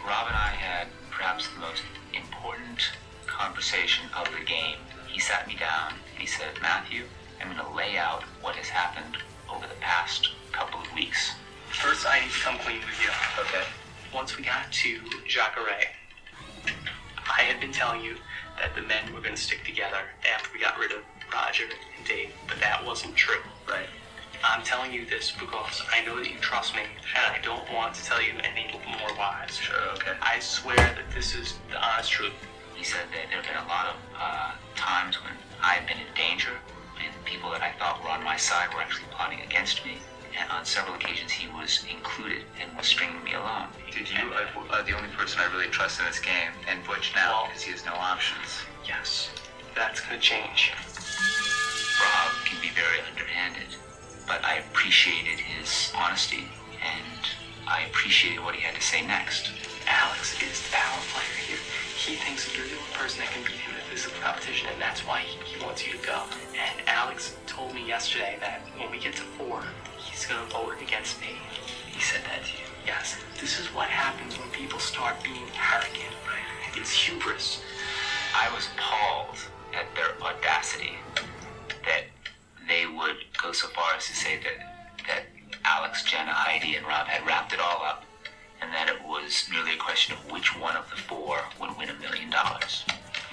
Rob 0.08 0.28
and 0.28 0.36
I 0.36 0.56
had 0.56 0.88
perhaps 1.12 1.50
the 1.50 1.60
most 1.60 1.84
important 2.14 2.92
conversation 3.28 4.06
of 4.18 4.26
the 4.32 4.46
game. 4.46 4.78
He 5.08 5.20
sat 5.20 5.48
me 5.48 5.56
down 5.56 5.94
and 6.40 6.54
said, 6.54 6.62
Matthew, 6.62 7.04
I'm 7.42 7.54
going 7.54 7.66
to 7.66 7.76
lay 7.76 7.98
out 7.98 8.24
what 8.42 8.56
has 8.56 8.68
happened 8.68 9.18
over 9.52 9.66
the 9.68 9.80
past 9.80 10.30
couple 10.52 10.80
of 10.80 10.94
weeks. 10.94 11.34
First, 11.72 12.06
I 12.08 12.20
need 12.22 12.32
to 12.32 12.40
come 12.40 12.58
clean 12.60 12.80
with 12.80 13.00
you. 13.02 13.10
Okay. 13.40 13.66
Once 14.14 14.38
we 14.38 14.44
got 14.44 14.72
to 14.72 15.00
Jacare, 15.28 15.92
I 17.18 17.42
had 17.42 17.60
been 17.60 17.72
telling 17.72 18.02
you 18.02 18.16
that 18.58 18.76
the 18.76 18.82
men 18.82 19.14
were 19.14 19.22
going 19.22 19.36
to 19.36 19.42
stick 19.42 19.64
together 19.64 20.02
after 20.34 20.50
we 20.54 20.60
got 20.60 20.78
rid 20.80 20.92
of 20.92 21.00
Roger 21.32 21.64
and 21.64 22.08
Dave, 22.08 22.32
but 22.48 22.60
that 22.60 22.84
wasn't 22.86 23.16
true. 23.16 23.42
Right. 23.68 23.88
I'm 24.44 24.64
telling 24.64 24.94
you 24.94 25.06
this 25.06 25.32
because 25.32 25.84
I 25.92 26.04
know 26.06 26.18
that 26.18 26.32
you 26.32 26.38
trust 26.40 26.74
me, 26.74 26.82
and 26.82 27.36
I 27.36 27.40
don't 27.44 27.72
want 27.74 27.94
to 27.96 28.04
tell 28.04 28.22
you 28.22 28.34
any 28.42 28.80
more 28.88 29.10
lies. 29.18 29.58
Sure, 29.58 29.76
okay. 29.96 30.14
I 30.22 30.40
swear 30.40 30.78
that 30.78 31.12
this 31.14 31.36
is 31.36 31.56
the 31.70 31.78
honest 31.86 32.12
truth. 32.12 32.34
He 32.76 32.84
said 32.84 33.02
that 33.12 33.28
there 33.30 33.42
have 33.42 33.46
been 33.46 33.64
a 33.64 33.68
lot 33.68 33.88
of 33.88 33.96
uh, 34.18 34.52
times 34.76 35.18
when 35.22 35.34
I've 35.62 35.86
been 35.88 35.98
in 35.98 36.14
danger, 36.16 36.52
and 37.04 37.14
the 37.14 37.24
people 37.26 37.52
that 37.52 37.62
I 37.62 37.72
thought 37.80 38.02
were 38.04 38.10
on 38.10 38.24
my 38.24 38.38
side 38.38 38.74
were 38.74 38.82
actually 38.82 39.08
plotting 39.12 39.42
against 39.42 39.84
me. 39.86 39.98
And 40.40 40.50
on 40.52 40.64
several 40.64 40.96
occasions, 40.96 41.32
he 41.32 41.48
was 41.52 41.84
included 41.92 42.44
and 42.62 42.76
was 42.78 42.88
stringing 42.88 43.24
me 43.24 43.34
along. 43.34 43.70
Did 43.92 44.10
you 44.10 44.32
are 44.32 44.48
uh, 44.72 44.84
the 44.84 44.94
only 44.96 45.10
person 45.10 45.40
I 45.42 45.52
really 45.52 45.68
trust 45.68 46.00
in 46.00 46.06
this 46.06 46.20
game, 46.20 46.52
and 46.68 46.84
Butch 46.86 47.12
now, 47.16 47.32
Well- 47.44 47.48
because 47.48 47.64
he 47.64 47.72
has 47.72 47.86
no 47.86 47.94
options. 47.94 48.48
Yes, 48.88 49.30
that's 49.76 50.00
going 50.02 50.16
to 50.16 50.22
change. 50.22 50.72
Rob 52.00 52.32
can 52.46 52.62
be 52.62 52.70
very 52.70 53.02
underhanded, 53.02 53.76
but 54.28 54.44
I 54.46 54.56
appreciated 54.70 55.40
his 55.40 55.92
honesty, 55.96 56.48
and 56.82 57.20
I 57.68 57.82
appreciated 57.84 58.40
what 58.44 58.56
he 58.56 58.62
had 58.62 58.76
to 58.76 58.82
say 58.82 59.02
next. 59.06 59.52
Alex 59.88 60.34
is 60.42 60.62
the 60.64 60.72
power 60.72 61.02
player 61.12 61.36
here. 61.48 61.58
He 61.98 62.16
thinks 62.16 62.46
that 62.48 62.56
you're 62.56 62.68
the 62.68 62.76
only 62.80 62.94
person 62.94 63.20
that 63.20 63.32
can 63.32 63.44
beat 63.44 63.60
him 63.60 63.76
in 63.76 63.79
a 63.79 63.79
physical 63.90 64.22
competition, 64.22 64.70
and 64.72 64.80
that's 64.80 65.02
why 65.02 65.22
he, 65.22 65.64
wants 65.64 65.86
you 65.86 65.94
to 65.94 66.06
go. 66.06 66.24
And 66.54 66.88
Alex 66.88 67.36
told 67.48 67.74
me 67.74 67.86
yesterday 67.86 68.38
that 68.40 68.62
when 68.78 68.92
we 68.92 69.00
get 69.00 69.14
to 69.16 69.24
four, 69.38 69.64
he's 69.98 70.26
gonna 70.26 70.46
vote 70.46 70.76
against 70.82 71.20
me. 71.20 71.36
He 71.92 72.00
said 72.00 72.22
that 72.26 72.46
to 72.46 72.52
you. 72.54 72.68
Yes, 72.86 73.18
this 73.42 73.60
is 73.60 73.68
what 73.68 73.90
happens 73.90 74.40
when 74.40 74.50
people 74.52 74.80
start 74.80 75.16
being 75.24 75.44
arrogant. 75.72 76.16
It's 76.76 76.92
hubris. 76.94 77.62
I 78.34 78.54
was 78.56 78.70
appalled 78.76 79.36
at 79.74 79.86
their 79.96 80.16
audacity 80.22 80.94
that 81.84 82.06
they 82.68 82.86
would 82.86 83.18
go 83.42 83.52
so 83.52 83.68
far 83.68 83.96
as 83.98 84.06
to 84.08 84.16
say 84.16 84.38
that 84.38 85.06
that 85.08 85.24
Alex, 85.66 86.04
Jenna, 86.04 86.32
Heidi, 86.32 86.76
and 86.76 86.86
Rob 86.86 87.08
had 87.08 87.26
wrapped 87.28 87.54
it 87.54 87.60
all 87.60 87.84
up, 87.84 88.06
and 88.62 88.72
that 88.72 88.88
it 88.88 89.04
was 89.04 89.48
merely 89.52 89.74
a 89.74 89.78
question 89.78 90.14
of 90.16 90.32
which 90.32 90.58
one 90.58 90.76
of 90.76 90.90
the 90.90 90.96
four 90.96 91.40
would 91.60 91.78
win 91.78 91.90
a 91.90 91.96
million 91.96 92.30
dollars. 92.30 92.86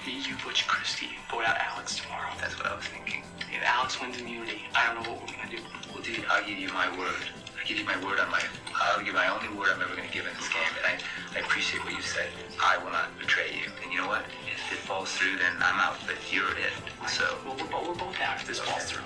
You, 0.07 0.35
Butch, 0.43 0.65
Christy 0.67 1.09
vote 1.29 1.43
out 1.43 1.57
Alex 1.59 1.99
tomorrow. 1.99 2.31
That's 2.39 2.57
what 2.57 2.67
I 2.67 2.75
was 2.75 2.85
thinking. 2.85 3.23
If 3.51 3.61
Alex 3.63 3.99
wins 3.99 4.17
immunity, 4.19 4.61
I 4.73 4.93
don't 4.93 5.03
know 5.03 5.11
what 5.11 5.21
we're 5.21 5.35
gonna 5.35 5.51
do. 5.51 5.59
Well, 5.93 6.01
dude, 6.01 6.23
I'll 6.29 6.45
give 6.45 6.57
you 6.57 6.69
my 6.71 6.87
word. 6.97 7.27
I 7.59 7.67
give 7.67 7.77
you 7.77 7.85
my 7.85 7.97
word 8.05 8.19
on 8.19 8.31
my. 8.31 8.41
I'll 8.73 9.03
give 9.03 9.13
my 9.15 9.27
only 9.27 9.49
word 9.57 9.69
I'm 9.75 9.81
ever 9.81 9.95
going 9.95 10.07
to 10.07 10.13
give 10.13 10.25
in 10.25 10.33
this 10.37 10.47
game, 10.47 10.71
and 10.79 10.85
I, 10.87 11.37
I 11.37 11.41
appreciate 11.43 11.83
what 11.83 11.93
you 11.93 12.01
said. 12.01 12.27
I 12.63 12.77
will 12.77 12.91
not 12.91 13.17
betray 13.19 13.51
you. 13.51 13.71
And 13.83 13.91
you 13.91 13.99
know 13.99 14.07
what? 14.07 14.23
If 14.47 14.71
it 14.71 14.79
falls 14.79 15.11
through, 15.11 15.37
then 15.37 15.51
I'm 15.59 15.79
out. 15.79 15.97
But 16.05 16.15
you're 16.31 16.51
it. 16.51 16.71
So 17.09 17.25
Well, 17.43 17.55
we're, 17.59 17.67
both, 17.67 17.87
we're 17.87 17.95
both 17.95 18.21
out 18.21 18.37
if 18.39 18.47
this 18.47 18.59
falls 18.59 18.85
through. 18.85 19.03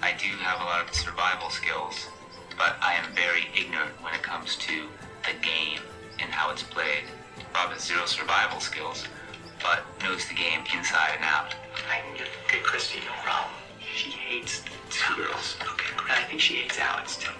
I 0.00 0.12
do 0.16 0.28
have 0.40 0.60
a 0.60 0.64
lot 0.64 0.88
of 0.88 0.94
survival 0.94 1.50
skills, 1.50 2.06
but 2.56 2.76
I 2.80 2.94
am 2.94 3.12
very 3.14 3.48
ignorant 3.58 3.92
when 4.00 4.14
it 4.14 4.22
comes 4.22 4.56
to 4.56 4.88
the 5.26 5.34
game 5.42 5.80
and 6.18 6.30
how 6.30 6.50
it's 6.50 6.62
played. 6.62 7.04
Rob 7.54 7.72
has 7.72 7.84
zero 7.84 8.06
survival 8.06 8.60
skills, 8.60 9.04
but 9.62 9.84
knows 10.02 10.26
the 10.28 10.34
game 10.34 10.60
inside 10.76 11.12
and 11.16 11.24
out. 11.24 11.54
I 11.90 12.00
can 12.00 12.16
get, 12.16 12.28
get 12.50 12.62
Christy, 12.62 13.00
no 13.00 13.12
problem. 13.22 13.52
She 13.94 14.10
hates 14.10 14.60
the 14.62 14.70
two 14.90 15.14
girls. 15.16 15.56
Okay, 15.62 15.94
And 16.02 16.12
I 16.12 16.22
think 16.24 16.40
she 16.40 16.54
hates 16.56 16.78
Alex 16.78 17.16
too. 17.16 17.30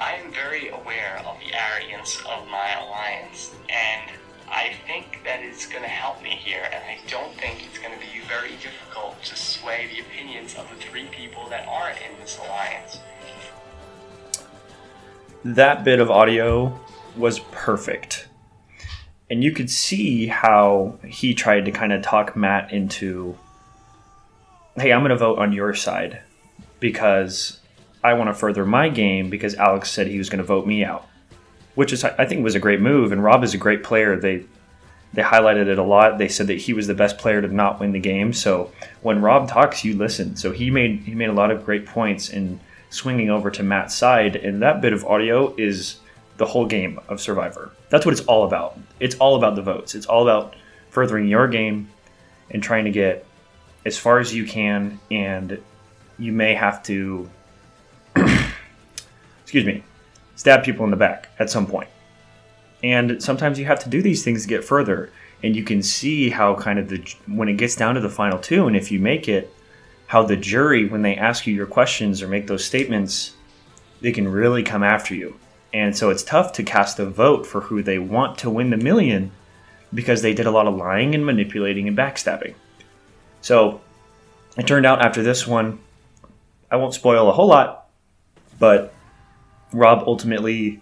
I 0.00 0.14
am 0.14 0.32
very 0.32 0.68
aware 0.70 1.22
of 1.26 1.38
the 1.38 1.54
arrogance 1.54 2.18
of 2.28 2.48
my 2.48 2.72
alliance, 2.80 3.54
and 3.68 4.10
I 4.50 4.72
think 4.86 5.20
that 5.24 5.40
it's 5.42 5.66
going 5.66 5.82
to 5.84 5.88
help 5.88 6.20
me 6.22 6.30
here, 6.30 6.68
and 6.72 6.82
I 6.82 6.98
don't 7.08 7.32
think 7.38 7.64
it's 7.64 7.78
going 7.78 7.94
to 7.94 8.00
be 8.00 8.20
very 8.26 8.50
difficult 8.62 9.22
to 9.24 9.36
sway 9.36 9.88
the 9.94 10.00
opinions 10.00 10.56
of 10.56 10.68
the 10.70 10.76
three 10.76 11.06
people 11.06 11.48
that 11.50 11.66
aren't 11.68 11.98
in 11.98 12.18
this 12.20 12.38
alliance. 12.38 12.98
that 15.44 15.84
bit 15.84 16.00
of 16.00 16.10
audio 16.10 16.78
was 17.16 17.40
perfect. 17.50 18.28
And 19.32 19.42
you 19.42 19.50
could 19.50 19.70
see 19.70 20.26
how 20.26 20.98
he 21.06 21.32
tried 21.32 21.64
to 21.64 21.70
kind 21.70 21.90
of 21.90 22.02
talk 22.02 22.36
Matt 22.36 22.70
into, 22.70 23.38
hey, 24.76 24.92
I'm 24.92 25.00
going 25.00 25.08
to 25.08 25.16
vote 25.16 25.38
on 25.38 25.54
your 25.54 25.72
side 25.72 26.20
because 26.80 27.58
I 28.04 28.12
want 28.12 28.28
to 28.28 28.34
further 28.34 28.66
my 28.66 28.90
game 28.90 29.30
because 29.30 29.54
Alex 29.54 29.90
said 29.90 30.06
he 30.06 30.18
was 30.18 30.28
going 30.28 30.40
to 30.40 30.44
vote 30.44 30.66
me 30.66 30.84
out, 30.84 31.08
which 31.76 31.94
is 31.94 32.04
I 32.04 32.26
think 32.26 32.44
was 32.44 32.54
a 32.54 32.60
great 32.60 32.82
move. 32.82 33.10
And 33.10 33.24
Rob 33.24 33.42
is 33.42 33.54
a 33.54 33.56
great 33.56 33.82
player. 33.82 34.20
They 34.20 34.44
they 35.14 35.22
highlighted 35.22 35.66
it 35.66 35.78
a 35.78 35.82
lot. 35.82 36.18
They 36.18 36.28
said 36.28 36.48
that 36.48 36.58
he 36.58 36.74
was 36.74 36.86
the 36.86 36.92
best 36.92 37.16
player 37.16 37.40
to 37.40 37.48
not 37.48 37.80
win 37.80 37.92
the 37.92 38.00
game. 38.00 38.34
So 38.34 38.70
when 39.00 39.22
Rob 39.22 39.48
talks, 39.48 39.82
you 39.82 39.96
listen. 39.96 40.36
So 40.36 40.52
he 40.52 40.70
made 40.70 41.04
he 41.04 41.14
made 41.14 41.30
a 41.30 41.32
lot 41.32 41.50
of 41.50 41.64
great 41.64 41.86
points 41.86 42.28
in 42.28 42.60
swinging 42.90 43.30
over 43.30 43.50
to 43.50 43.62
Matt's 43.62 43.94
side, 43.94 44.36
and 44.36 44.60
that 44.60 44.82
bit 44.82 44.92
of 44.92 45.06
audio 45.06 45.56
is 45.56 46.01
the 46.36 46.46
whole 46.46 46.66
game 46.66 47.00
of 47.08 47.20
Survivor. 47.20 47.72
That's 47.90 48.06
what 48.06 48.12
it's 48.12 48.26
all 48.26 48.44
about. 48.44 48.78
It's 49.00 49.14
all 49.16 49.36
about 49.36 49.56
the 49.56 49.62
votes. 49.62 49.94
It's 49.94 50.06
all 50.06 50.22
about 50.22 50.54
furthering 50.90 51.28
your 51.28 51.48
game 51.48 51.90
and 52.50 52.62
trying 52.62 52.84
to 52.84 52.90
get 52.90 53.26
as 53.84 53.98
far 53.98 54.18
as 54.18 54.34
you 54.34 54.44
can, 54.46 55.00
and 55.10 55.60
you 56.18 56.32
may 56.32 56.54
have 56.54 56.82
to, 56.84 57.28
excuse 59.42 59.64
me, 59.64 59.82
stab 60.36 60.64
people 60.64 60.84
in 60.84 60.90
the 60.90 60.96
back 60.96 61.30
at 61.38 61.50
some 61.50 61.66
point. 61.66 61.88
And 62.82 63.22
sometimes 63.22 63.58
you 63.58 63.64
have 63.66 63.80
to 63.80 63.88
do 63.88 64.02
these 64.02 64.24
things 64.24 64.42
to 64.42 64.48
get 64.48 64.64
further. 64.64 65.10
And 65.42 65.56
you 65.56 65.64
can 65.64 65.82
see 65.82 66.30
how 66.30 66.54
kind 66.54 66.78
of 66.78 66.88
the 66.88 67.14
when 67.26 67.48
it 67.48 67.54
gets 67.54 67.74
down 67.74 67.96
to 67.96 68.00
the 68.00 68.08
final 68.08 68.38
two, 68.38 68.66
and 68.66 68.76
if 68.76 68.92
you 68.92 69.00
make 69.00 69.28
it, 69.28 69.52
how 70.06 70.22
the 70.22 70.36
jury, 70.36 70.86
when 70.86 71.02
they 71.02 71.16
ask 71.16 71.46
you 71.46 71.54
your 71.54 71.66
questions 71.66 72.22
or 72.22 72.28
make 72.28 72.46
those 72.46 72.64
statements, 72.64 73.34
they 74.00 74.12
can 74.12 74.28
really 74.28 74.62
come 74.62 74.82
after 74.82 75.14
you. 75.14 75.34
And 75.74 75.96
so 75.96 76.10
it's 76.10 76.22
tough 76.22 76.52
to 76.54 76.62
cast 76.62 76.98
a 76.98 77.06
vote 77.06 77.46
for 77.46 77.62
who 77.62 77.82
they 77.82 77.98
want 77.98 78.38
to 78.38 78.50
win 78.50 78.70
the 78.70 78.76
million 78.76 79.30
because 79.94 80.22
they 80.22 80.34
did 80.34 80.46
a 80.46 80.50
lot 80.50 80.66
of 80.66 80.74
lying 80.74 81.14
and 81.14 81.24
manipulating 81.24 81.88
and 81.88 81.96
backstabbing. 81.96 82.54
So 83.40 83.80
it 84.56 84.66
turned 84.66 84.86
out 84.86 85.04
after 85.04 85.22
this 85.22 85.46
one, 85.46 85.78
I 86.70 86.76
won't 86.76 86.94
spoil 86.94 87.28
a 87.28 87.32
whole 87.32 87.48
lot, 87.48 87.88
but 88.58 88.94
Rob 89.72 90.04
ultimately 90.06 90.80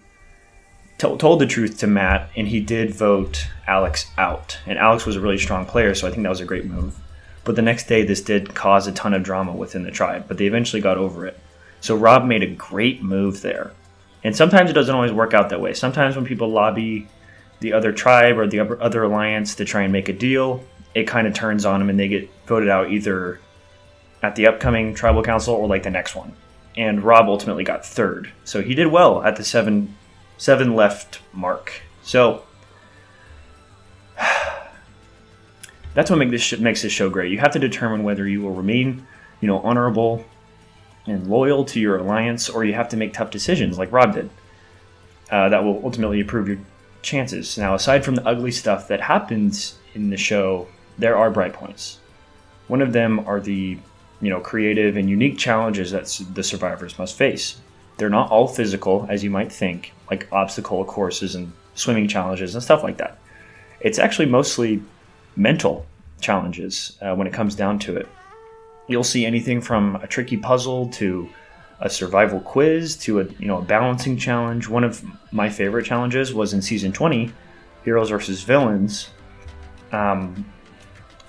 t- 0.97 1.17
told 1.17 1.39
the 1.39 1.45
truth 1.45 1.79
to 1.79 1.87
Matt, 1.87 2.29
and 2.35 2.47
he 2.47 2.59
did 2.59 2.93
vote 2.93 3.47
Alex 3.67 4.09
out. 4.17 4.59
And 4.65 4.77
Alex 4.77 5.05
was 5.05 5.15
a 5.15 5.21
really 5.21 5.37
strong 5.37 5.65
player, 5.65 5.95
so 5.95 6.07
I 6.07 6.11
think 6.11 6.23
that 6.23 6.29
was 6.29 6.41
a 6.41 6.45
great 6.45 6.65
move. 6.65 6.97
But 7.43 7.55
the 7.55 7.61
next 7.61 7.87
day, 7.87 8.03
this 8.03 8.21
did 8.21 8.53
cause 8.53 8.87
a 8.87 8.91
ton 8.91 9.13
of 9.13 9.23
drama 9.23 9.53
within 9.53 9.83
the 9.83 9.91
tribe, 9.91 10.25
but 10.27 10.37
they 10.37 10.45
eventually 10.45 10.81
got 10.81 10.97
over 10.97 11.25
it. 11.25 11.39
So 11.79 11.95
Rob 11.95 12.25
made 12.25 12.43
a 12.43 12.47
great 12.47 13.01
move 13.01 13.41
there. 13.41 13.71
And 14.23 14.35
sometimes 14.35 14.69
it 14.69 14.73
doesn't 14.73 14.93
always 14.93 15.11
work 15.11 15.33
out 15.33 15.49
that 15.49 15.61
way. 15.61 15.73
Sometimes 15.73 16.15
when 16.15 16.25
people 16.25 16.49
lobby 16.49 17.07
the 17.59 17.73
other 17.73 17.91
tribe 17.91 18.37
or 18.37 18.47
the 18.47 18.59
other 18.59 19.03
alliance 19.03 19.55
to 19.55 19.65
try 19.65 19.83
and 19.83 19.91
make 19.91 20.09
a 20.09 20.13
deal, 20.13 20.63
it 20.93 21.07
kind 21.07 21.27
of 21.27 21.33
turns 21.33 21.65
on 21.65 21.79
them 21.79 21.89
and 21.89 21.99
they 21.99 22.07
get 22.07 22.29
voted 22.45 22.69
out 22.69 22.91
either 22.91 23.39
at 24.21 24.35
the 24.35 24.47
upcoming 24.47 24.93
tribal 24.93 25.23
council 25.23 25.55
or 25.55 25.67
like 25.67 25.83
the 25.83 25.89
next 25.89 26.15
one. 26.15 26.33
And 26.77 27.03
Rob 27.03 27.27
ultimately 27.27 27.63
got 27.63 27.85
third. 27.85 28.31
So 28.43 28.61
he 28.61 28.75
did 28.75 28.87
well 28.87 29.23
at 29.23 29.35
the 29.35 29.43
seven 29.43 29.95
seven 30.37 30.75
left 30.75 31.19
mark. 31.33 31.81
So 32.03 32.43
that's 35.93 36.09
what 36.09 36.17
make 36.17 36.31
this 36.31 36.41
sh- 36.41 36.57
makes 36.59 36.81
this 36.81 36.91
show 36.91 37.09
great. 37.09 37.31
You 37.31 37.39
have 37.39 37.53
to 37.53 37.59
determine 37.59 38.03
whether 38.03 38.27
you 38.27 38.41
will 38.41 38.53
remain, 38.53 39.05
you 39.39 39.47
know, 39.47 39.59
honorable 39.59 40.25
and 41.05 41.27
loyal 41.27 41.65
to 41.65 41.79
your 41.79 41.97
alliance, 41.97 42.49
or 42.49 42.63
you 42.63 42.73
have 42.73 42.89
to 42.89 42.97
make 42.97 43.13
tough 43.13 43.31
decisions 43.31 43.77
like 43.77 43.91
Rob 43.91 44.13
did. 44.13 44.29
Uh, 45.29 45.49
that 45.49 45.63
will 45.63 45.81
ultimately 45.83 46.19
improve 46.19 46.47
your 46.47 46.57
chances. 47.01 47.57
Now, 47.57 47.73
aside 47.73 48.03
from 48.03 48.15
the 48.15 48.27
ugly 48.27 48.51
stuff 48.51 48.87
that 48.89 49.01
happens 49.01 49.79
in 49.93 50.09
the 50.09 50.17
show, 50.17 50.67
there 50.97 51.17
are 51.17 51.31
bright 51.31 51.53
points. 51.53 51.99
One 52.67 52.81
of 52.81 52.93
them 52.93 53.19
are 53.27 53.39
the 53.39 53.77
you 54.21 54.29
know 54.29 54.39
creative 54.39 54.97
and 54.97 55.09
unique 55.09 55.37
challenges 55.37 55.91
that 55.91 56.05
the 56.33 56.43
survivors 56.43 56.97
must 56.99 57.17
face. 57.17 57.59
They're 57.97 58.09
not 58.09 58.31
all 58.31 58.47
physical, 58.47 59.05
as 59.09 59.23
you 59.23 59.29
might 59.29 59.51
think, 59.51 59.93
like 60.09 60.27
obstacle 60.31 60.83
courses 60.85 61.35
and 61.35 61.51
swimming 61.75 62.07
challenges 62.07 62.55
and 62.55 62.63
stuff 62.63 62.83
like 62.83 62.97
that. 62.97 63.17
It's 63.79 63.99
actually 63.99 64.27
mostly 64.27 64.81
mental 65.35 65.85
challenges 66.19 66.97
uh, 67.01 67.15
when 67.15 67.27
it 67.27 67.33
comes 67.33 67.55
down 67.55 67.79
to 67.79 67.97
it. 67.97 68.07
You'll 68.91 69.03
see 69.03 69.25
anything 69.25 69.61
from 69.61 69.95
a 69.97 70.07
tricky 70.07 70.37
puzzle 70.37 70.89
to 70.89 71.29
a 71.79 71.89
survival 71.89 72.39
quiz 72.39 72.95
to 72.95 73.21
a 73.21 73.23
you 73.39 73.47
know 73.47 73.57
a 73.57 73.61
balancing 73.61 74.17
challenge. 74.17 74.67
One 74.67 74.83
of 74.83 75.03
my 75.31 75.49
favorite 75.49 75.85
challenges 75.85 76.33
was 76.33 76.53
in 76.53 76.61
season 76.61 76.91
20, 76.91 77.31
Heroes 77.83 78.09
versus 78.09 78.43
Villains. 78.43 79.09
Um, 79.91 80.45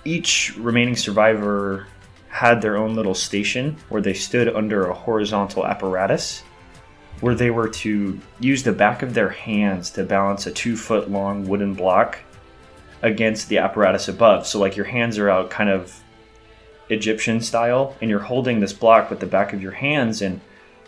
each 0.05 0.57
remaining 0.57 0.97
survivor 0.97 1.87
had 2.29 2.61
their 2.61 2.77
own 2.77 2.95
little 2.95 3.15
station 3.15 3.77
where 3.89 4.03
they 4.03 4.15
stood 4.15 4.49
under 4.49 4.87
a 4.87 4.95
horizontal 4.95 5.67
apparatus 5.67 6.43
where 7.21 7.35
they 7.35 7.51
were 7.51 7.69
to 7.69 8.19
use 8.41 8.65
the 8.65 8.73
back 8.73 9.03
of 9.03 9.15
their 9.15 9.29
hands 9.29 9.91
to 9.91 10.03
balance 10.03 10.47
a 10.47 10.51
two 10.51 10.77
foot 10.77 11.11
long 11.11 11.47
wooden 11.47 11.73
block 11.73 12.19
against 13.03 13.49
the 13.49 13.59
apparatus 13.59 14.09
above. 14.09 14.47
So, 14.47 14.59
like 14.59 14.77
your 14.77 14.87
hands 14.87 15.19
are 15.19 15.31
out 15.31 15.51
kind 15.51 15.71
of 15.71 16.03
Egyptian 16.93 17.41
style, 17.41 17.97
and 18.01 18.11
you're 18.11 18.21
holding 18.21 18.61
this 18.61 18.73
block 18.73 19.11
with 19.11 19.21
the 19.21 19.27
back 19.27 19.53
of 19.53 19.63
your 19.63 19.73
hands. 19.73 20.23
And 20.23 20.41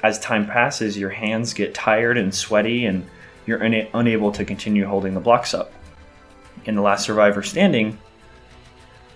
as 0.02 0.18
time 0.18 0.46
passes, 0.46 0.98
your 0.98 1.10
hands 1.10 1.54
get 1.54 1.74
tired 1.74 2.18
and 2.18 2.34
sweaty, 2.34 2.84
and 2.86 3.06
you're 3.46 3.62
una- 3.62 3.88
unable 3.94 4.32
to 4.32 4.44
continue 4.44 4.86
holding 4.86 5.14
the 5.14 5.20
blocks 5.20 5.54
up. 5.54 5.72
And 6.66 6.76
the 6.76 6.82
last 6.82 7.04
survivor 7.04 7.42
standing 7.42 7.98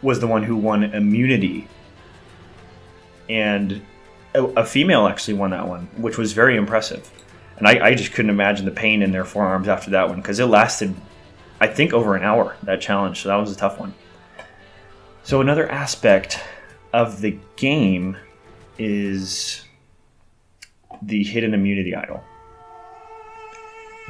was 0.03 0.21
the 0.21 0.27
one 0.27 0.43
who 0.43 0.57
won 0.57 0.85
immunity. 0.85 1.69
And 3.29 3.83
a, 4.35 4.45
a 4.45 4.65
female 4.65 5.07
actually 5.07 5.35
won 5.35 5.51
that 5.51 5.67
one, 5.67 5.89
which 5.97 6.17
was 6.17 6.33
very 6.33 6.57
impressive. 6.57 7.11
And 7.59 7.67
I, 7.67 7.89
I 7.89 7.95
just 7.95 8.13
couldn't 8.13 8.31
imagine 8.31 8.65
the 8.65 8.71
pain 8.71 9.03
in 9.03 9.11
their 9.11 9.25
forearms 9.25 9.69
after 9.69 9.91
that 9.91 10.09
one 10.09 10.21
because 10.21 10.39
it 10.39 10.47
lasted, 10.47 10.95
I 11.61 11.67
think, 11.67 11.93
over 11.93 12.15
an 12.15 12.23
hour, 12.23 12.57
that 12.63 12.81
challenge. 12.81 13.23
So 13.23 13.29
that 13.29 13.37
was 13.37 13.53
a 13.53 13.57
tough 13.57 13.81
one. 13.81 13.95
So, 15.25 15.43
another 15.43 15.71
aspect 15.71 16.41
of 16.93 17.21
the 17.21 17.39
game 17.57 18.17
is 18.79 19.63
the 21.03 21.23
hidden 21.23 21.55
immunity 21.55 21.95
idol. 21.95 22.23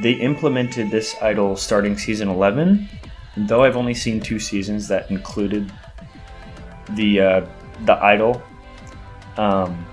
They 0.00 0.12
implemented 0.12 0.90
this 0.90 1.16
idol 1.20 1.56
starting 1.56 1.98
season 1.98 2.28
11, 2.28 2.88
though 3.36 3.64
I've 3.64 3.76
only 3.76 3.94
seen 3.94 4.20
two 4.20 4.38
seasons 4.38 4.86
that 4.88 5.10
included 5.10 5.72
the 6.90 7.20
uh, 7.20 7.46
the 7.84 7.94
idol. 8.02 8.42
Um, 9.36 9.84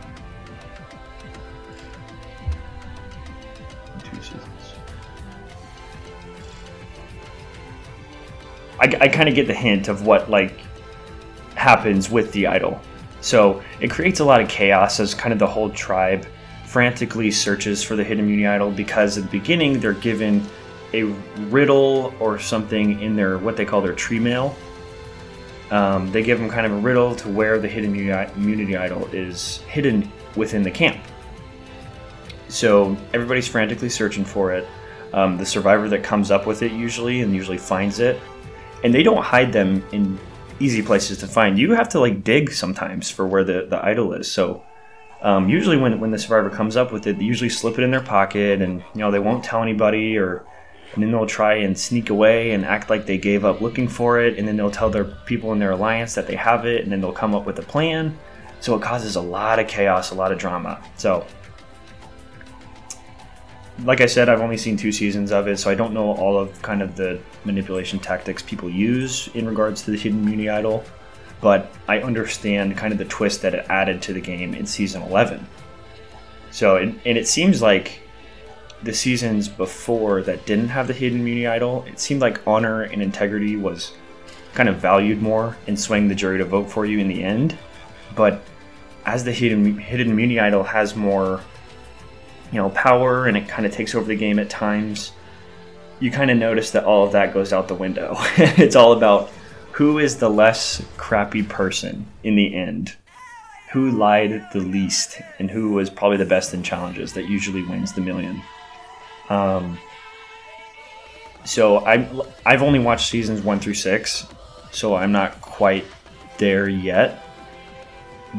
two 4.04 4.16
seasons. 4.18 4.44
I, 8.80 8.98
I 9.02 9.08
kind 9.08 9.28
of 9.28 9.36
get 9.36 9.48
the 9.48 9.54
hint 9.54 9.88
of 9.88 10.06
what 10.06 10.30
like 10.30 10.65
happens 11.66 12.12
with 12.12 12.32
the 12.32 12.46
idol. 12.46 12.80
So 13.22 13.64
it 13.82 13.90
creates 13.90 14.20
a 14.20 14.24
lot 14.24 14.40
of 14.40 14.48
chaos 14.48 15.00
as 15.00 15.16
kind 15.16 15.34
of 15.34 15.40
the 15.40 15.48
whole 15.48 15.72
tribe 15.72 16.28
frantically 16.68 17.32
searches 17.32 17.82
for 17.82 17.96
the 17.96 18.04
hidden 18.04 18.24
immunity 18.24 18.46
idol 18.46 18.70
because 18.70 19.18
at 19.18 19.24
the 19.24 19.32
beginning 19.32 19.80
they're 19.80 19.94
given 19.94 20.46
a 20.94 21.06
riddle 21.50 22.14
or 22.20 22.38
something 22.38 23.02
in 23.02 23.16
their 23.16 23.40
what 23.40 23.58
they 23.58 23.66
call 23.66 23.82
their 23.82 23.96
tree 23.96 24.20
mail. 24.20 24.56
Um, 25.72 26.12
they 26.12 26.22
give 26.22 26.40
them 26.40 26.52
kind 26.52 26.68
of 26.68 26.74
a 26.74 26.78
riddle 26.78 27.16
to 27.16 27.30
where 27.30 27.58
the 27.58 27.68
hidden 27.68 27.96
immunity 27.96 28.78
idol 28.78 29.08
is 29.12 29.58
hidden 29.68 30.12
within 30.36 30.62
the 30.62 30.70
camp. 30.70 31.02
So 32.48 32.96
everybody's 33.12 33.48
frantically 33.48 33.90
searching 33.90 34.24
for 34.24 34.52
it. 34.52 34.68
Um, 35.14 35.36
the 35.36 35.46
survivor 35.48 35.90
that 35.90 36.04
comes 36.04 36.30
up 36.30 36.46
with 36.46 36.62
it 36.62 36.72
usually 36.74 37.22
and 37.22 37.34
usually 37.34 37.58
finds 37.58 38.00
it, 38.00 38.22
and 38.84 38.94
they 38.94 39.02
don't 39.02 39.24
hide 39.24 39.52
them 39.52 39.84
in 39.92 40.20
easy 40.60 40.82
places 40.82 41.18
to 41.20 41.28
find. 41.28 41.58
You 41.60 41.74
have 41.74 41.90
to 41.90 42.00
like 42.00 42.24
dig 42.24 42.52
sometimes 42.52 43.10
for 43.10 43.28
where 43.28 43.44
the, 43.44 43.68
the 43.70 43.84
idol 43.84 44.14
is. 44.14 44.32
So 44.32 44.64
um, 45.22 45.50
usually 45.50 45.78
when, 45.78 46.00
when 46.00 46.12
the 46.12 46.20
survivor 46.20 46.50
comes 46.50 46.76
up 46.78 46.92
with 46.92 47.08
it, 47.08 47.18
they 47.18 47.26
usually 47.26 47.50
slip 47.50 47.78
it 47.78 47.84
in 47.84 47.92
their 47.92 48.02
pocket 48.02 48.62
and 48.62 48.80
you 48.94 49.00
know 49.00 49.12
they 49.12 49.20
won't 49.20 49.44
tell 49.44 49.62
anybody 49.62 50.18
or 50.18 50.46
and 50.94 51.04
then 51.04 51.12
they'll 51.12 51.26
try 51.26 51.56
and 51.56 51.78
sneak 51.78 52.10
away 52.10 52.52
and 52.52 52.64
act 52.64 52.90
like 52.90 53.06
they 53.06 53.18
gave 53.18 53.44
up 53.44 53.60
looking 53.60 53.88
for 53.88 54.20
it 54.20 54.38
and 54.38 54.48
then 54.48 54.56
they'll 54.56 54.72
tell 54.72 54.90
their 54.90 55.04
people 55.04 55.52
in 55.52 55.60
their 55.60 55.72
alliance 55.72 56.16
that 56.16 56.26
they 56.26 56.36
have 56.36 56.66
it 56.66 56.84
and 56.84 56.92
then 56.92 57.02
they'll 57.02 57.12
come 57.12 57.36
up 57.36 57.46
with 57.46 57.60
a 57.60 57.64
plan. 57.64 58.18
So 58.62 58.76
it 58.76 58.82
causes 58.82 59.16
a 59.16 59.22
lot 59.22 59.60
of 59.60 59.68
chaos, 59.68 60.12
a 60.12 60.16
lot 60.16 60.32
of 60.32 60.38
drama. 60.38 60.82
So 60.96 61.26
like 63.84 64.02
I 64.02 64.06
said, 64.06 64.30
I've 64.30 64.42
only 64.42 64.58
seen 64.58 64.78
two 64.78 64.92
seasons 64.92 65.32
of 65.32 65.48
it, 65.48 65.58
so 65.58 65.70
I 65.70 65.76
don't 65.76 65.94
know 65.94 66.14
all 66.14 66.38
of 66.40 66.62
kind 66.62 66.82
of 66.82 66.96
the 66.96 67.20
manipulation 67.44 68.00
tactics 68.00 68.42
people 68.42 68.70
use 68.70 69.28
in 69.34 69.48
regards 69.48 69.82
to 69.84 69.92
the 69.92 69.98
hidden 69.98 70.24
immunity 70.24 70.50
idol, 70.50 70.84
but 71.42 71.72
I 71.88 72.00
understand 72.00 72.78
kind 72.78 72.94
of 72.94 72.98
the 72.98 73.06
twist 73.06 73.42
that 73.42 73.54
it 73.54 73.66
added 73.70 74.02
to 74.04 74.14
the 74.14 74.22
game 74.22 74.54
in 74.54 74.66
season 74.66 75.02
11. 75.02 75.46
So, 76.52 76.78
and, 76.78 77.00
and 77.06 77.18
it 77.18 77.28
seems 77.28 77.62
like 77.62 78.00
the 78.84 78.94
seasons 78.94 79.50
before 79.50 80.22
that 80.22 80.46
didn't 80.46 80.70
have 80.70 80.88
the 80.88 80.94
hidden 80.94 81.20
immunity 81.20 81.48
idol, 81.48 81.84
it 81.88 82.00
seemed 82.00 82.22
like 82.22 82.46
honor 82.48 82.84
and 82.84 83.02
integrity 83.02 83.58
was 83.58 83.94
kind 84.54 84.70
of 84.70 84.78
valued 84.78 85.22
more 85.22 85.58
in 85.68 85.76
swaying 85.76 86.08
the 86.08 86.16
jury 86.16 86.38
to 86.38 86.46
vote 86.46 86.70
for 86.70 86.86
you 86.86 87.00
in 87.00 87.10
the 87.10 87.22
end. 87.22 87.58
But 88.16 88.42
as 89.06 89.24
the 89.24 89.34
hidden 89.34 89.78
hidden 89.78 90.12
immunity 90.12 90.40
idol 90.40 90.64
has 90.64 90.96
more 90.96 91.42
you 92.52 92.58
know 92.58 92.70
power 92.72 93.28
and 93.28 93.38
it 93.38 93.48
kind 93.48 93.66
of 93.66 93.72
takes 93.72 93.96
over 93.96 94.06
the 94.06 94.16
game 94.16 94.40
at 94.40 94.50
times 94.50 95.12
you 96.00 96.12
kind 96.12 96.30
of 96.30 96.38
notice 96.38 96.72
that 96.72 96.84
all 96.84 97.06
of 97.06 97.12
that 97.14 97.34
goes 97.34 97.54
out 97.54 97.68
the 97.68 97.76
window 97.76 98.16
it's 98.38 98.76
all 98.76 98.94
about 98.94 99.30
who 99.72 100.00
is 100.00 100.18
the 100.18 100.30
less 100.30 100.84
crappy 100.98 101.44
person 101.44 102.06
in 102.24 102.36
the 102.36 102.56
end 102.56 102.96
who 103.72 103.92
lied 103.92 104.48
the 104.54 104.60
least 104.60 105.20
and 105.40 105.52
who 105.52 105.72
was 105.72 105.90
probably 105.90 106.18
the 106.18 106.26
best 106.26 106.54
in 106.54 106.64
challenges 106.64 107.14
that 107.14 107.28
usually 107.28 107.64
wins 107.64 107.94
the 107.94 108.02
million 108.02 108.42
um, 109.30 109.78
so 111.46 111.86
i 111.86 112.10
I've 112.46 112.64
only 112.64 112.80
watched 112.80 113.10
seasons 113.10 113.42
one 113.42 113.60
through 113.60 113.76
six, 113.76 114.28
so 114.72 114.96
I'm 114.96 115.12
not 115.12 115.40
quite 115.42 115.86
there 116.38 116.68
yet. 116.68 117.24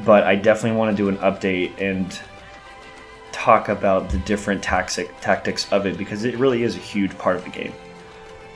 But 0.05 0.25
I 0.25 0.35
definitely 0.35 0.77
want 0.77 0.95
to 0.95 1.03
do 1.03 1.09
an 1.09 1.17
update 1.19 1.81
and 1.81 2.21
talk 3.37 3.69
about 3.69 4.09
the 4.09 4.17
different 4.21 4.63
tactic, 4.63 5.15
tactics 5.21 5.71
of 5.71 5.85
it 5.85 5.99
because 5.99 6.25
it 6.25 6.39
really 6.39 6.63
is 6.63 6.75
a 6.75 6.79
huge 6.79 7.17
part 7.19 7.37
of 7.37 7.45
the 7.45 7.51
game. 7.51 7.75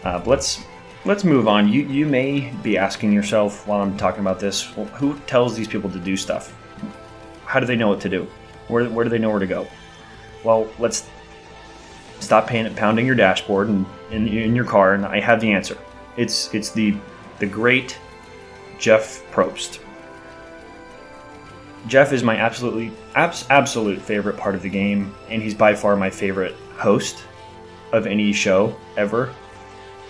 Uh, 0.04 0.22
let's 0.24 0.64
let's 1.04 1.22
move 1.22 1.46
on. 1.46 1.68
You 1.68 1.82
you 1.82 2.06
may 2.06 2.50
be 2.62 2.78
asking 2.78 3.12
yourself 3.12 3.66
while 3.66 3.82
I'm 3.82 3.96
talking 3.98 4.20
about 4.20 4.40
this, 4.40 4.74
well, 4.74 4.86
who 4.86 5.18
tells 5.26 5.54
these 5.54 5.68
people 5.68 5.90
to 5.90 5.98
do 5.98 6.16
stuff? 6.16 6.56
How 7.44 7.60
do 7.60 7.66
they 7.66 7.76
know 7.76 7.88
what 7.88 8.00
to 8.00 8.08
do? 8.08 8.26
Where 8.68 8.88
where 8.88 9.04
do 9.04 9.10
they 9.10 9.18
know 9.18 9.28
where 9.28 9.38
to 9.38 9.46
go? 9.46 9.66
Well, 10.44 10.66
let's 10.78 11.06
stop 12.20 12.46
paying, 12.46 12.74
pounding 12.74 13.04
your 13.04 13.14
dashboard 13.14 13.68
and 13.68 13.84
in, 14.10 14.26
in 14.28 14.56
your 14.56 14.64
car, 14.64 14.94
and 14.94 15.04
I 15.04 15.20
have 15.20 15.42
the 15.42 15.52
answer. 15.52 15.76
It's 16.16 16.54
it's 16.54 16.70
the 16.70 16.96
the 17.38 17.46
great 17.46 17.98
Jeff 18.78 19.22
Probst. 19.30 19.80
Jeff 21.86 22.12
is 22.12 22.22
my 22.22 22.36
absolutely 22.36 22.92
abs- 23.14 23.46
absolute 23.50 24.00
favorite 24.00 24.36
part 24.36 24.54
of 24.54 24.62
the 24.62 24.68
game, 24.68 25.14
and 25.28 25.42
he's 25.42 25.54
by 25.54 25.74
far 25.74 25.96
my 25.96 26.10
favorite 26.10 26.54
host 26.76 27.24
of 27.92 28.06
any 28.06 28.32
show 28.32 28.76
ever. 28.96 29.34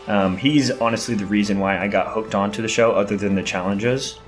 Um, 0.07 0.37
he's 0.37 0.71
honestly 0.71 1.15
the 1.15 1.27
reason 1.27 1.59
why 1.61 1.79
I 1.79 1.87
got 1.87 2.09
hooked 2.09 2.35
onto 2.35 2.63
the 2.63 2.69
show, 2.69 2.93
other 2.93 3.17
than 3.17 3.35
the 3.35 3.43
challenges. 3.43 4.19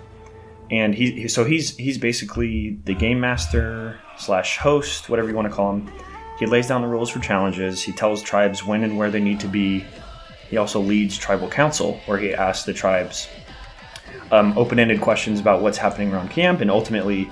And 0.70 0.94
he, 0.94 1.28
so 1.28 1.44
he's 1.44 1.76
he's 1.76 1.98
basically 1.98 2.78
the 2.84 2.94
game 2.94 3.20
master 3.20 3.98
slash 4.16 4.56
host, 4.58 5.08
whatever 5.08 5.28
you 5.28 5.34
want 5.34 5.48
to 5.48 5.54
call 5.54 5.74
him. 5.74 5.92
He 6.38 6.46
lays 6.46 6.66
down 6.66 6.82
the 6.82 6.88
rules 6.88 7.10
for 7.10 7.18
challenges. 7.18 7.82
He 7.82 7.92
tells 7.92 8.22
tribes 8.22 8.64
when 8.64 8.84
and 8.84 8.96
where 8.96 9.10
they 9.10 9.20
need 9.20 9.40
to 9.40 9.48
be. 9.48 9.84
He 10.48 10.56
also 10.56 10.80
leads 10.80 11.18
tribal 11.18 11.48
council, 11.48 12.00
where 12.06 12.18
he 12.18 12.32
asks 12.32 12.64
the 12.64 12.72
tribes 12.72 13.28
um, 14.30 14.56
open-ended 14.56 15.00
questions 15.00 15.40
about 15.40 15.62
what's 15.62 15.78
happening 15.78 16.12
around 16.12 16.30
camp, 16.30 16.60
and 16.60 16.70
ultimately 16.70 17.30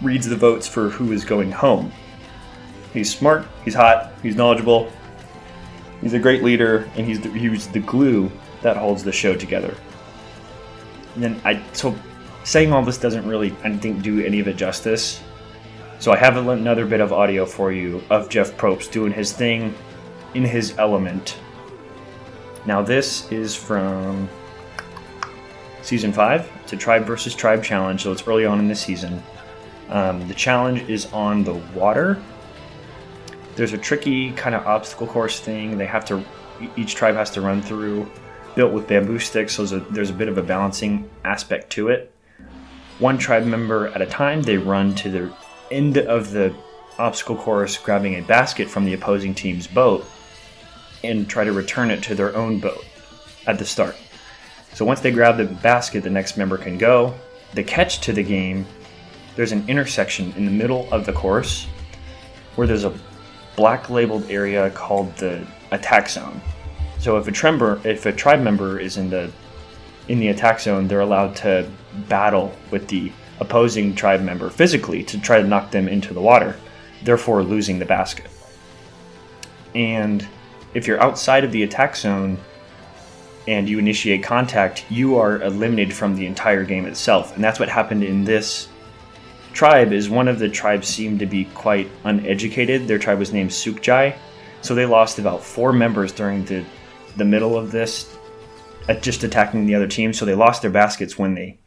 reads 0.00 0.28
the 0.28 0.36
votes 0.36 0.66
for 0.66 0.88
who 0.88 1.12
is 1.12 1.24
going 1.24 1.52
home. 1.52 1.92
He's 2.92 3.14
smart. 3.14 3.46
He's 3.64 3.74
hot. 3.74 4.12
He's 4.22 4.36
knowledgeable. 4.36 4.90
He's 6.00 6.14
a 6.14 6.18
great 6.18 6.42
leader, 6.42 6.90
and 6.96 7.06
he's 7.06 7.20
the, 7.20 7.30
he's 7.30 7.68
the 7.68 7.80
glue 7.80 8.30
that 8.62 8.76
holds 8.76 9.02
the 9.04 9.12
show 9.12 9.34
together. 9.34 9.74
And 11.14 11.22
then 11.22 11.40
I 11.44 11.62
so 11.72 11.94
saying 12.44 12.72
all 12.72 12.82
this 12.82 12.98
doesn't 12.98 13.26
really 13.26 13.54
I 13.62 13.76
think 13.76 14.02
do 14.02 14.24
any 14.24 14.40
of 14.40 14.48
it 14.48 14.56
justice. 14.56 15.20
So 15.98 16.10
I 16.10 16.16
have 16.16 16.36
another 16.36 16.84
bit 16.86 17.00
of 17.00 17.12
audio 17.12 17.46
for 17.46 17.70
you 17.70 18.02
of 18.10 18.28
Jeff 18.28 18.56
Probst 18.56 18.90
doing 18.90 19.12
his 19.12 19.32
thing 19.32 19.74
in 20.34 20.44
his 20.44 20.76
element. 20.78 21.36
Now 22.66 22.82
this 22.82 23.30
is 23.30 23.54
from 23.54 24.28
season 25.82 26.12
five. 26.12 26.50
It's 26.62 26.72
a 26.72 26.76
tribe 26.76 27.04
versus 27.04 27.34
tribe 27.34 27.62
challenge, 27.62 28.02
so 28.02 28.12
it's 28.12 28.26
early 28.26 28.46
on 28.46 28.58
in 28.58 28.68
the 28.68 28.74
season. 28.74 29.22
Um, 29.88 30.26
the 30.28 30.34
challenge 30.34 30.88
is 30.88 31.06
on 31.12 31.44
the 31.44 31.54
water. 31.74 32.22
There's 33.56 33.74
a 33.74 33.78
tricky 33.78 34.32
kind 34.32 34.54
of 34.54 34.66
obstacle 34.66 35.06
course 35.06 35.38
thing. 35.40 35.76
They 35.76 35.86
have 35.86 36.04
to, 36.06 36.24
each 36.76 36.94
tribe 36.94 37.16
has 37.16 37.30
to 37.32 37.42
run 37.42 37.60
through, 37.60 38.10
built 38.54 38.72
with 38.72 38.88
bamboo 38.88 39.18
sticks. 39.18 39.54
So 39.54 39.66
there's 39.66 39.82
a, 39.82 39.92
there's 39.92 40.10
a 40.10 40.14
bit 40.14 40.28
of 40.28 40.38
a 40.38 40.42
balancing 40.42 41.10
aspect 41.24 41.70
to 41.70 41.88
it. 41.88 42.14
One 42.98 43.18
tribe 43.18 43.44
member 43.44 43.88
at 43.88 44.00
a 44.00 44.06
time, 44.06 44.42
they 44.42 44.56
run 44.56 44.94
to 44.96 45.10
the 45.10 45.34
end 45.70 45.98
of 45.98 46.30
the 46.30 46.54
obstacle 46.98 47.36
course, 47.36 47.76
grabbing 47.76 48.14
a 48.14 48.22
basket 48.22 48.68
from 48.68 48.84
the 48.84 48.94
opposing 48.94 49.34
team's 49.34 49.66
boat, 49.66 50.06
and 51.02 51.28
try 51.28 51.42
to 51.42 51.52
return 51.52 51.90
it 51.90 52.02
to 52.04 52.14
their 52.14 52.34
own 52.36 52.60
boat 52.60 52.84
at 53.46 53.58
the 53.58 53.64
start. 53.64 53.96
So 54.74 54.84
once 54.84 55.00
they 55.00 55.10
grab 55.10 55.36
the 55.36 55.44
basket, 55.44 56.02
the 56.02 56.10
next 56.10 56.36
member 56.36 56.56
can 56.56 56.78
go. 56.78 57.14
The 57.54 57.62
catch 57.62 58.00
to 58.02 58.12
the 58.12 58.22
game 58.22 58.66
there's 59.34 59.52
an 59.52 59.64
intersection 59.68 60.32
in 60.36 60.44
the 60.44 60.50
middle 60.50 60.92
of 60.92 61.06
the 61.06 61.12
course 61.12 61.66
where 62.56 62.66
there's 62.66 62.84
a 62.84 62.92
black 63.56 63.88
labeled 63.88 64.30
area 64.30 64.70
called 64.70 65.14
the 65.16 65.46
attack 65.70 66.08
zone. 66.08 66.40
So 66.98 67.16
if 67.16 67.26
a 67.26 67.88
if 67.88 68.06
a 68.06 68.12
tribe 68.12 68.40
member 68.40 68.78
is 68.78 68.96
in 68.96 69.10
the 69.10 69.32
in 70.08 70.20
the 70.20 70.28
attack 70.28 70.60
zone, 70.60 70.88
they're 70.88 71.00
allowed 71.00 71.34
to 71.36 71.68
battle 72.08 72.54
with 72.70 72.88
the 72.88 73.10
opposing 73.40 73.94
tribe 73.94 74.20
member 74.20 74.50
physically 74.50 75.02
to 75.04 75.20
try 75.20 75.40
to 75.40 75.46
knock 75.46 75.70
them 75.70 75.88
into 75.88 76.12
the 76.12 76.20
water, 76.20 76.56
therefore 77.02 77.42
losing 77.42 77.78
the 77.78 77.84
basket. 77.84 78.26
And 79.74 80.26
if 80.74 80.86
you're 80.86 81.00
outside 81.00 81.44
of 81.44 81.52
the 81.52 81.62
attack 81.62 81.96
zone 81.96 82.38
and 83.48 83.68
you 83.68 83.78
initiate 83.78 84.22
contact, 84.22 84.84
you 84.90 85.16
are 85.16 85.42
eliminated 85.42 85.94
from 85.94 86.14
the 86.14 86.26
entire 86.26 86.64
game 86.64 86.86
itself. 86.86 87.34
And 87.34 87.42
that's 87.42 87.58
what 87.58 87.68
happened 87.68 88.04
in 88.04 88.24
this 88.24 88.68
tribe 89.52 89.92
is 89.92 90.08
one 90.08 90.28
of 90.28 90.38
the 90.38 90.48
tribes 90.48 90.88
seemed 90.88 91.18
to 91.20 91.26
be 91.26 91.44
quite 91.46 91.90
uneducated. 92.04 92.86
Their 92.86 92.98
tribe 92.98 93.18
was 93.18 93.32
named 93.32 93.52
Sook 93.52 93.82
Jai, 93.82 94.16
so 94.60 94.74
they 94.74 94.86
lost 94.86 95.18
about 95.18 95.42
four 95.42 95.72
members 95.72 96.12
during 96.12 96.44
the 96.44 96.64
the 97.16 97.24
middle 97.24 97.58
of 97.58 97.70
this, 97.70 98.16
at 98.88 99.02
just 99.02 99.22
attacking 99.22 99.66
the 99.66 99.74
other 99.74 99.86
team. 99.86 100.14
So 100.14 100.24
they 100.24 100.34
lost 100.34 100.62
their 100.62 100.70
baskets 100.70 101.18
when 101.18 101.34
they 101.34 101.58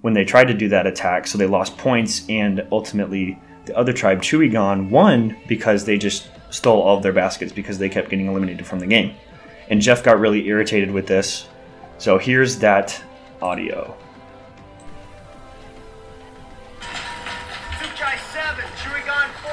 when 0.00 0.14
they 0.14 0.24
tried 0.24 0.48
to 0.48 0.54
do 0.54 0.68
that 0.68 0.86
attack. 0.86 1.26
So 1.26 1.36
they 1.36 1.46
lost 1.46 1.76
points, 1.76 2.24
and 2.28 2.66
ultimately 2.72 3.38
the 3.66 3.76
other 3.76 3.92
tribe, 3.92 4.22
Chuay 4.22 4.50
Gahn, 4.50 4.90
won 4.90 5.36
because 5.46 5.84
they 5.84 5.98
just 5.98 6.30
stole 6.50 6.80
all 6.80 6.96
of 6.96 7.02
their 7.02 7.12
baskets 7.12 7.52
because 7.52 7.78
they 7.78 7.88
kept 7.88 8.08
getting 8.08 8.26
eliminated 8.26 8.66
from 8.66 8.80
the 8.80 8.86
game. 8.86 9.14
And 9.70 9.80
Jeff 9.80 10.02
got 10.02 10.18
really 10.18 10.48
irritated 10.48 10.90
with 10.90 11.06
this. 11.06 11.46
So 11.98 12.18
here's 12.18 12.58
that 12.58 13.00
audio. 13.40 13.96
Sook 17.78 17.94
Jai 17.94 18.16
7, 18.16 18.64
Chuay 18.82 19.06
Gahn 19.06 19.30
4. 19.30 19.52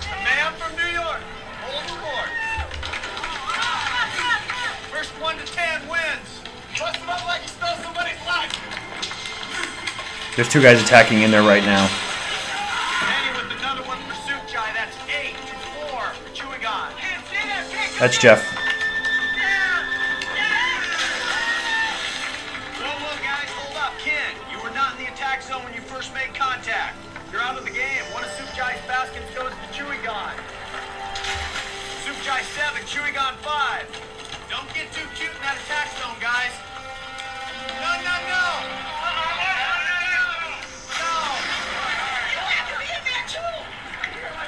The 0.00 0.16
man 0.24 0.52
from 0.54 0.74
New 0.76 0.90
York. 0.94 1.20
Hold 1.60 1.84
the 1.84 1.92
fort. 2.00 2.30
First 4.90 5.10
1 5.20 5.36
to 5.36 5.44
10 5.44 5.88
wins. 5.88 6.40
Bust 6.78 6.96
him 6.96 7.10
up 7.10 7.26
like 7.26 7.42
he 7.42 7.48
stole 7.48 7.76
somebody's 7.82 8.24
life. 8.26 8.50
There's 10.36 10.48
two 10.48 10.62
guys 10.62 10.82
attacking 10.82 11.20
in 11.20 11.30
there 11.30 11.42
right 11.42 11.64
now. 11.64 11.86
Annie 13.02 13.36
with 13.36 13.58
another 13.58 13.82
one 13.82 13.98
for 14.08 14.14
Sook 14.26 14.48
Jai. 14.48 14.72
That's 14.72 14.96
8 15.06 15.36
to 15.36 15.54
4 15.90 16.00
for 16.00 16.30
Chuay 16.34 16.62
Gahn. 16.62 16.94
That's 17.98 18.16
Jeff. 18.16 18.53
Up. 23.84 23.92
Ken, 24.00 24.32
you 24.50 24.56
were 24.64 24.72
not 24.72 24.96
in 24.96 25.04
the 25.04 25.12
attack 25.12 25.42
zone 25.42 25.60
when 25.64 25.74
you 25.74 25.80
first 25.84 26.08
made 26.14 26.32
contact. 26.32 26.96
You're 27.30 27.42
out 27.42 27.58
of 27.58 27.64
the 27.68 27.70
game. 27.70 28.00
One 28.16 28.24
of 28.24 28.30
Sook 28.32 28.48
Jai's 28.56 28.80
baskets 28.88 29.28
goes 29.36 29.52
to 29.52 29.66
Chuay 29.76 30.00
Gahn. 30.00 30.32
Suchai 32.00 32.40
7, 32.56 32.80
Chuay 32.88 33.12
Gahn 33.12 33.36
5. 33.44 34.48
Don't 34.48 34.68
get 34.72 34.88
too 34.92 35.04
cute 35.12 35.28
in 35.28 35.42
that 35.44 35.60
attack 35.68 35.92
zone, 36.00 36.16
guys. 36.16 36.52
No, 37.76 37.92
no, 38.00 38.14
no. 38.24 38.44
Uh-uh. 39.04 39.52
No. 40.96 41.12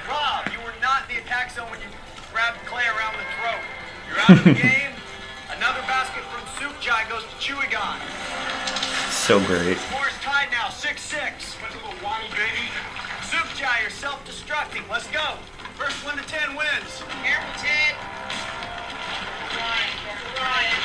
Rob, 0.08 0.48
you 0.48 0.60
were 0.64 0.76
not 0.80 1.04
in 1.04 1.16
the 1.16 1.20
attack 1.20 1.52
zone 1.52 1.68
when 1.68 1.80
you 1.84 1.92
grabbed 2.32 2.56
Clay 2.64 2.88
around 2.88 3.20
the 3.20 3.28
throat. 3.36 3.60
You're 4.08 4.20
out 4.24 4.38
of 4.40 4.44
the 4.48 4.56
game. 4.64 4.96
Another 5.52 5.84
basket 5.84 6.24
from 6.32 6.40
Sook 6.56 6.80
Jai 6.80 7.04
goes 7.08 7.20
to 7.24 7.36
Chuay 7.36 7.68
Gahn. 7.70 8.00
So 9.26 9.40
great. 9.40 9.76
Score's 9.90 10.14
tied 10.22 10.52
now, 10.52 10.70
6-6. 10.70 11.58
Wani, 11.98 12.28
baby. 12.30 12.70
Sook 13.26 13.42
Jai, 13.58 13.82
you're 13.82 13.90
self-destructing. 13.90 14.88
Let's 14.88 15.10
go. 15.10 15.34
First 15.74 15.98
one 16.06 16.16
to 16.16 16.22
10 16.22 16.54
wins. 16.54 17.02
Careful, 17.26 17.50
Ted. 17.58 17.98
Ryan. 20.38 20.78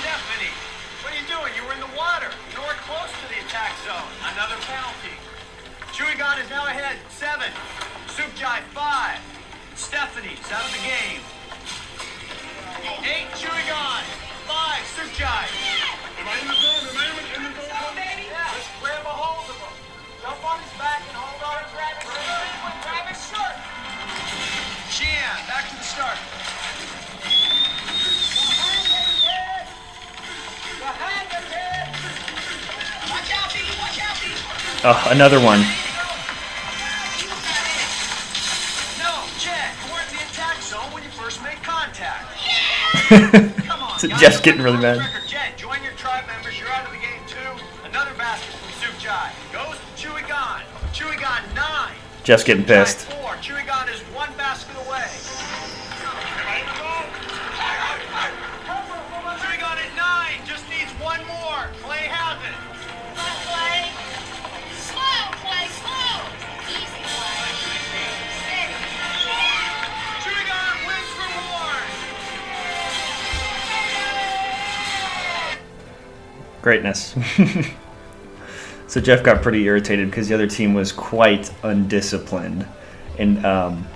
Stephanie, 0.00 0.56
what 1.04 1.12
are 1.12 1.20
you 1.20 1.28
doing? 1.28 1.52
You 1.60 1.68
were 1.68 1.76
in 1.76 1.80
the 1.84 1.92
water. 1.92 2.32
You 2.56 2.60
were 2.64 2.72
close 2.88 3.12
to 3.12 3.26
the 3.28 3.36
attack 3.44 3.76
zone. 3.84 4.08
Another 4.32 4.56
penalty. 4.64 5.12
Chuay 5.92 6.16
Gahn 6.16 6.40
is 6.40 6.48
now 6.48 6.64
ahead, 6.64 6.96
seven. 7.10 7.52
Sook 8.08 8.34
Jai, 8.34 8.64
five. 8.72 9.20
Stephanie's 9.76 10.40
out 10.50 10.64
of 10.64 10.72
the 10.72 10.88
game. 10.88 11.20
Eight, 12.80 13.28
Chuay 13.36 13.60
Gahn. 13.68 14.04
Five, 14.48 14.84
Sook 14.96 15.12
Jai. 15.12 15.46
Am 16.16 16.28
I 16.28 16.40
in 16.40 16.48
the 16.48 16.54
zone? 16.56 16.88
Am 16.88 16.96
I 16.96 17.12
in 17.36 17.52
the 17.52 17.60
zone? 17.60 17.92
Let's 17.92 18.68
grab 18.80 19.04
a 19.04 19.12
hold 19.12 19.44
of 19.52 19.56
him. 19.60 19.74
Jump 20.24 20.40
on 20.40 20.58
his 20.64 20.72
back 20.80 21.04
and 21.04 21.16
hold 21.16 21.44
on. 21.44 21.60
Grab 21.76 22.00
it. 22.00 22.08
Grab 22.08 23.04
it 23.12 23.20
short. 23.20 23.56
Shii 24.88 25.12
Ann, 25.12 25.44
back 25.44 25.68
to 25.68 25.76
the 25.76 25.84
start. 25.84 26.16
Watch 33.12 33.30
out, 33.36 33.52
B. 33.52 33.60
Watch 33.76 34.00
out, 34.00 34.16
B. 34.24 34.32
Oh, 34.84 35.08
another 35.10 35.40
one. 35.40 35.60
On, 43.12 43.98
So 43.98 44.08
guys. 44.08 44.20
Jeff's 44.20 44.40
getting 44.40 44.62
really 44.62 44.78
mad. 44.78 44.98
Record, 44.98 45.28
Jen, 45.28 45.52
join 45.56 45.82
your 45.82 45.92
tribe 45.92 46.26
members. 46.26 46.58
You're 46.58 46.68
out 46.68 46.86
of 46.86 46.92
the 46.92 46.98
game 46.98 47.20
too. 47.26 47.64
Another 47.88 48.12
basket 48.16 48.54
from 48.54 48.88
Sook 48.88 48.98
Jai. 49.00 49.32
Goes 49.52 49.76
to 49.96 50.08
Chuay 50.08 50.26
Gahn. 50.28 50.62
Chuigan 50.92 51.54
nine. 51.54 51.94
Jeff's 52.22 52.44
getting 52.44 52.64
pissed. 52.64 53.09
Greatness. 76.70 77.16
so 78.86 79.00
Jeff 79.00 79.24
got 79.24 79.42
pretty 79.42 79.64
irritated 79.64 80.08
because 80.08 80.28
the 80.28 80.34
other 80.34 80.46
team 80.46 80.72
was 80.72 80.92
quite 80.92 81.52
undisciplined, 81.64 82.64
and 83.18 83.44
um, 83.44 83.88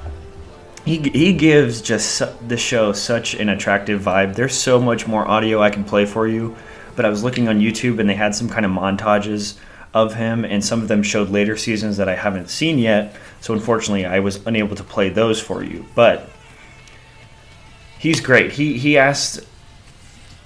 he 0.85 0.99
he 1.11 1.33
gives 1.33 1.81
just 1.81 2.21
the 2.49 2.57
show 2.57 2.93
such 2.93 3.35
an 3.35 3.49
attractive 3.49 4.03
vibe. 4.03 4.35
There's 4.35 4.59
so 4.59 4.81
much 4.81 5.07
more 5.07 5.25
audio 5.29 5.63
I 5.63 5.71
can 5.71 5.85
play 5.85 6.05
for 6.05 6.27
you, 6.27 6.57
but 6.97 7.05
I 7.05 7.11
was 7.11 7.23
looking 7.23 7.47
on 7.47 7.61
YouTube 7.61 8.01
and 8.01 8.11
they 8.11 8.17
had 8.17 8.35
some 8.35 8.49
kind 8.49 8.67
of 8.67 8.73
montages 8.73 9.57
of 9.93 10.15
him, 10.15 10.45
and 10.45 10.65
some 10.65 10.83
of 10.83 10.89
them 10.89 11.05
showed 11.05 11.31
later 11.31 11.57
seasons 11.57 11.99
that 11.99 12.09
I 12.09 12.17
haven't 12.17 12.51
seen 12.51 12.81
yet. 12.81 13.15
So 13.41 13.55
unfortunately, 13.55 14.05
I 14.05 14.19
was 14.19 14.45
unable 14.47 14.75
to 14.75 14.83
play 14.83 15.11
those 15.11 15.41
for 15.41 15.63
you. 15.63 15.87
But 15.95 16.29
he's 18.01 18.21
great. 18.21 18.51
He 18.51 18.79
he 18.79 18.99
asked 18.99 19.47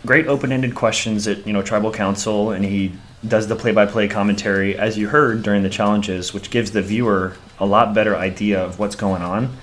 great 0.07 0.27
open-ended 0.27 0.75
questions 0.75 1.27
at 1.27 1.47
you 1.47 1.53
know 1.53 1.63
tribal 1.63 1.93
council, 1.93 2.51
and 2.51 2.65
he 2.65 2.93
does 3.27 3.49
the 3.49 3.57
play-by-play 3.57 4.09
commentary 4.09 4.77
as 4.79 4.97
you 4.97 5.09
heard 5.09 5.43
during 5.43 5.63
the 5.63 5.69
challenges, 5.69 6.33
which 6.33 6.51
gives 6.51 6.71
the 6.71 6.83
viewer 6.83 7.35
a 7.59 7.67
lot 7.67 7.93
better 7.95 8.17
idea 8.17 8.63
of 8.63 8.79
what's 8.79 8.95
going 8.95 9.23
on 9.23 9.57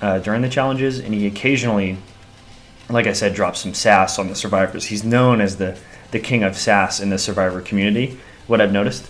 uh, 0.00 0.18
during 0.18 0.42
the 0.42 0.48
challenges. 0.48 0.98
And 0.98 1.14
he 1.14 1.26
occasionally, 1.26 1.98
like 2.90 3.06
I 3.06 3.12
said, 3.12 3.34
drops 3.34 3.60
some 3.60 3.74
sass 3.74 4.18
on 4.18 4.28
the 4.28 4.34
survivors. 4.34 4.86
He's 4.86 5.04
known 5.04 5.40
as 5.40 5.56
the 5.56 5.78
the 6.10 6.18
king 6.20 6.42
of 6.42 6.56
sass 6.56 7.00
in 7.00 7.10
the 7.10 7.18
survivor 7.18 7.60
community. 7.60 8.18
What 8.46 8.60
I've 8.60 8.72
noticed. 8.72 9.08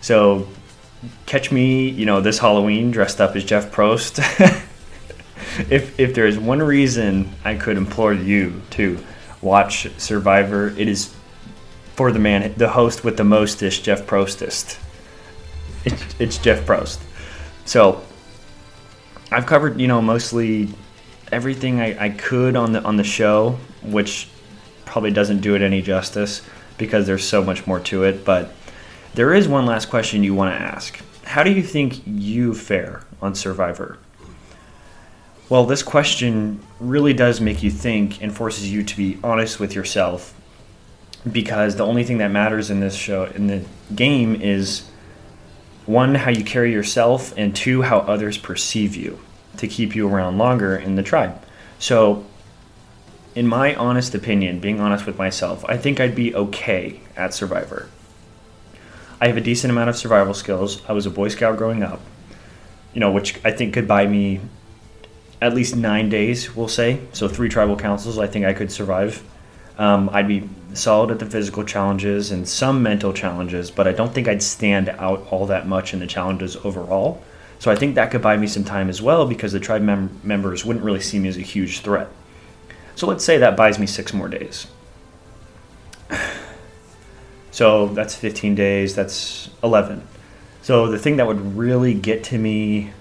So 0.00 0.48
catch 1.26 1.50
me, 1.50 1.88
you 1.88 2.06
know, 2.06 2.20
this 2.20 2.38
Halloween 2.38 2.90
dressed 2.90 3.20
up 3.20 3.36
as 3.36 3.44
Jeff 3.44 3.70
Probst. 3.70 4.18
if 5.70 5.98
if 5.98 6.14
there 6.14 6.26
is 6.26 6.38
one 6.38 6.62
reason 6.62 7.32
I 7.44 7.56
could 7.56 7.76
implore 7.76 8.12
you 8.12 8.62
to 8.70 8.98
watch 9.40 9.88
Survivor, 9.98 10.68
it 10.76 10.88
is 10.88 11.14
for 11.94 12.12
the 12.12 12.18
man, 12.18 12.54
the 12.56 12.70
host 12.70 13.04
with 13.04 13.16
the 13.16 13.24
mostest, 13.24 13.84
Jeff 13.84 14.06
Prostist. 14.06 14.78
It's, 15.84 16.20
it's 16.20 16.38
Jeff 16.38 16.66
Probst. 16.66 16.98
So 17.64 18.02
I've 19.30 19.46
covered, 19.46 19.80
you 19.80 19.88
know, 19.88 20.00
mostly 20.00 20.68
everything 21.30 21.80
I, 21.80 22.04
I 22.04 22.08
could 22.10 22.56
on 22.56 22.72
the 22.72 22.82
on 22.82 22.96
the 22.96 23.04
show, 23.04 23.58
which 23.82 24.28
probably 24.84 25.10
doesn't 25.10 25.40
do 25.40 25.54
it 25.54 25.62
any 25.62 25.82
justice 25.82 26.42
because 26.78 27.06
there's 27.06 27.24
so 27.24 27.44
much 27.44 27.66
more 27.66 27.80
to 27.80 28.04
it. 28.04 28.24
But 28.24 28.52
there 29.14 29.34
is 29.34 29.48
one 29.48 29.66
last 29.66 29.90
question 29.90 30.22
you 30.22 30.34
want 30.34 30.54
to 30.54 30.60
ask. 30.60 31.00
How 31.24 31.42
do 31.42 31.50
you 31.50 31.62
think 31.62 32.00
you 32.06 32.54
fare 32.54 33.02
on 33.20 33.34
Survivor? 33.34 33.98
Well, 35.48 35.64
this 35.64 35.82
question 35.82 36.60
really 36.78 37.14
does 37.14 37.40
make 37.40 37.62
you 37.62 37.70
think 37.70 38.22
and 38.22 38.34
forces 38.34 38.70
you 38.70 38.82
to 38.82 38.96
be 38.96 39.18
honest 39.24 39.58
with 39.58 39.74
yourself 39.74 40.34
because 41.30 41.76
the 41.76 41.86
only 41.86 42.04
thing 42.04 42.18
that 42.18 42.30
matters 42.30 42.68
in 42.68 42.80
this 42.80 42.94
show, 42.94 43.24
in 43.24 43.46
the 43.46 43.64
game, 43.94 44.40
is 44.40 44.86
one, 45.86 46.16
how 46.16 46.30
you 46.30 46.44
carry 46.44 46.70
yourself, 46.70 47.32
and 47.38 47.56
two, 47.56 47.80
how 47.80 48.00
others 48.00 48.36
perceive 48.36 48.94
you 48.94 49.18
to 49.56 49.66
keep 49.66 49.96
you 49.96 50.06
around 50.06 50.36
longer 50.36 50.76
in 50.76 50.96
the 50.96 51.02
tribe. 51.02 51.42
So, 51.78 52.26
in 53.34 53.46
my 53.46 53.74
honest 53.74 54.14
opinion, 54.14 54.60
being 54.60 54.80
honest 54.80 55.06
with 55.06 55.16
myself, 55.16 55.64
I 55.66 55.78
think 55.78 55.98
I'd 55.98 56.14
be 56.14 56.34
okay 56.34 57.00
at 57.16 57.32
Survivor. 57.32 57.88
I 59.18 59.28
have 59.28 59.38
a 59.38 59.40
decent 59.40 59.70
amount 59.70 59.88
of 59.88 59.96
survival 59.96 60.34
skills. 60.34 60.82
I 60.86 60.92
was 60.92 61.06
a 61.06 61.10
Boy 61.10 61.28
Scout 61.28 61.56
growing 61.56 61.82
up, 61.82 62.02
you 62.92 63.00
know, 63.00 63.10
which 63.10 63.42
I 63.44 63.50
think 63.50 63.72
could 63.72 63.88
buy 63.88 64.06
me 64.06 64.40
at 65.40 65.54
least 65.54 65.76
nine 65.76 66.08
days, 66.08 66.54
we'll 66.54 66.68
say. 66.68 67.00
So 67.12 67.28
three 67.28 67.48
tribal 67.48 67.76
councils, 67.76 68.18
I 68.18 68.26
think 68.26 68.44
I 68.44 68.52
could 68.52 68.72
survive. 68.72 69.22
Um, 69.78 70.10
I'd 70.12 70.26
be 70.26 70.48
solid 70.74 71.10
at 71.10 71.18
the 71.18 71.26
physical 71.26 71.64
challenges 71.64 72.30
and 72.30 72.48
some 72.48 72.82
mental 72.82 73.12
challenges, 73.12 73.70
but 73.70 73.86
I 73.86 73.92
don't 73.92 74.12
think 74.12 74.26
I'd 74.26 74.42
stand 74.42 74.88
out 74.88 75.26
all 75.30 75.46
that 75.46 75.68
much 75.68 75.94
in 75.94 76.00
the 76.00 76.06
challenges 76.06 76.56
overall. 76.56 77.22
So 77.60 77.70
I 77.70 77.76
think 77.76 77.94
that 77.94 78.10
could 78.10 78.22
buy 78.22 78.36
me 78.36 78.46
some 78.46 78.64
time 78.64 78.88
as 78.88 79.00
well 79.00 79.26
because 79.26 79.52
the 79.52 79.60
tribe 79.60 79.82
mem- 79.82 80.20
members 80.22 80.64
wouldn't 80.64 80.84
really 80.84 81.00
see 81.00 81.18
me 81.18 81.28
as 81.28 81.36
a 81.36 81.42
huge 81.42 81.80
threat. 81.80 82.08
So 82.94 83.06
let's 83.06 83.24
say 83.24 83.38
that 83.38 83.56
buys 83.56 83.78
me 83.78 83.86
six 83.86 84.12
more 84.12 84.28
days. 84.28 84.66
So 87.50 87.88
that's 87.88 88.14
15 88.14 88.54
days, 88.54 88.94
that's 88.94 89.50
11. 89.64 90.06
So 90.62 90.88
the 90.88 90.98
thing 90.98 91.16
that 91.16 91.26
would 91.26 91.56
really 91.56 91.94
get 91.94 92.22
to 92.24 92.38
me 92.38 92.92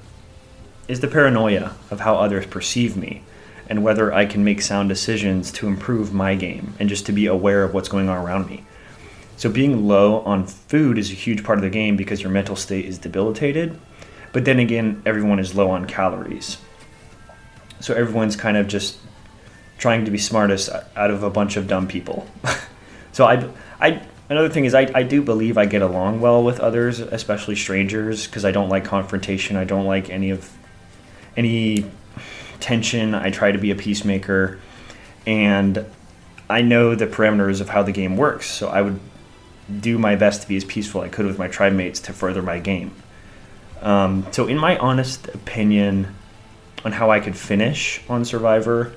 is 0.87 1.01
the 1.01 1.07
paranoia 1.07 1.75
of 1.91 1.99
how 1.99 2.15
others 2.15 2.45
perceive 2.45 2.95
me 2.95 3.21
and 3.69 3.83
whether 3.83 4.13
I 4.13 4.25
can 4.25 4.43
make 4.43 4.61
sound 4.61 4.89
decisions 4.89 5.51
to 5.53 5.67
improve 5.67 6.13
my 6.13 6.35
game 6.35 6.73
and 6.79 6.87
just 6.87 7.05
to 7.07 7.11
be 7.11 7.25
aware 7.25 7.63
of 7.63 7.73
what's 7.73 7.89
going 7.89 8.07
on 8.09 8.17
around 8.17 8.47
me. 8.47 8.63
So, 9.35 9.49
being 9.49 9.87
low 9.87 10.21
on 10.21 10.47
food 10.47 10.97
is 10.97 11.11
a 11.11 11.13
huge 11.13 11.43
part 11.43 11.59
of 11.59 11.63
the 11.63 11.69
game 11.69 11.95
because 11.95 12.21
your 12.21 12.31
mental 12.31 12.55
state 12.55 12.85
is 12.85 12.97
debilitated. 12.97 13.79
But 14.33 14.45
then 14.45 14.59
again, 14.59 15.01
everyone 15.05 15.39
is 15.39 15.53
low 15.53 15.69
on 15.69 15.85
calories. 15.85 16.57
So, 17.79 17.93
everyone's 17.93 18.35
kind 18.35 18.57
of 18.57 18.67
just 18.67 18.97
trying 19.77 20.05
to 20.05 20.11
be 20.11 20.17
smartest 20.17 20.69
out 20.95 21.11
of 21.11 21.21
a 21.21 21.29
bunch 21.29 21.55
of 21.55 21.67
dumb 21.67 21.87
people. 21.87 22.27
so, 23.11 23.25
I, 23.25 23.47
I, 23.79 24.01
another 24.27 24.49
thing 24.49 24.65
is, 24.65 24.73
I, 24.73 24.89
I 24.95 25.03
do 25.03 25.21
believe 25.21 25.55
I 25.55 25.67
get 25.67 25.83
along 25.83 26.19
well 26.19 26.43
with 26.43 26.59
others, 26.59 26.99
especially 26.99 27.55
strangers, 27.55 28.25
because 28.25 28.43
I 28.43 28.51
don't 28.51 28.69
like 28.69 28.85
confrontation. 28.85 29.55
I 29.55 29.65
don't 29.65 29.85
like 29.85 30.09
any 30.09 30.31
of 30.31 30.51
any 31.37 31.85
tension. 32.59 33.15
I 33.15 33.29
try 33.29 33.53
to 33.53 33.57
be 33.57 33.71
a 33.71 33.75
peacemaker, 33.75 34.59
and 35.25 35.85
I 36.49 36.61
know 36.61 36.95
the 36.95 37.07
parameters 37.07 37.61
of 37.61 37.69
how 37.69 37.83
the 37.83 37.93
game 37.93 38.17
works. 38.17 38.49
So 38.49 38.67
I 38.67 38.81
would 38.81 38.99
do 39.79 39.97
my 39.97 40.15
best 40.15 40.41
to 40.41 40.47
be 40.47 40.57
as 40.57 40.65
peaceful 40.65 41.01
I 41.01 41.09
could 41.09 41.25
with 41.25 41.37
my 41.37 41.47
tribe 41.47 41.73
mates 41.73 41.99
to 42.01 42.13
further 42.13 42.41
my 42.41 42.59
game. 42.59 42.91
Um, 43.81 44.25
so, 44.31 44.47
in 44.47 44.57
my 44.57 44.77
honest 44.77 45.27
opinion 45.27 46.15
on 46.83 46.91
how 46.91 47.11
I 47.11 47.19
could 47.19 47.35
finish 47.35 48.01
on 48.09 48.25
Survivor, 48.25 48.93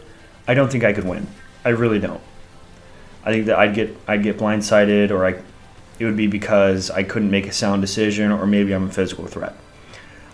I 0.48 0.54
don't 0.54 0.70
think 0.72 0.84
I 0.84 0.92
could 0.92 1.04
win. 1.04 1.26
I 1.64 1.70
really 1.70 1.98
don't. 1.98 2.20
I 3.24 3.30
think 3.30 3.46
that 3.46 3.58
I'd 3.58 3.74
get 3.74 3.96
I'd 4.08 4.22
get 4.22 4.38
blindsided, 4.38 5.10
or 5.10 5.26
I 5.26 5.42
it 5.98 6.06
would 6.06 6.16
be 6.16 6.26
because 6.26 6.90
I 6.90 7.02
couldn't 7.02 7.30
make 7.30 7.46
a 7.46 7.52
sound 7.52 7.82
decision, 7.82 8.32
or 8.32 8.46
maybe 8.46 8.72
I'm 8.72 8.88
a 8.88 8.92
physical 8.92 9.26
threat. 9.26 9.54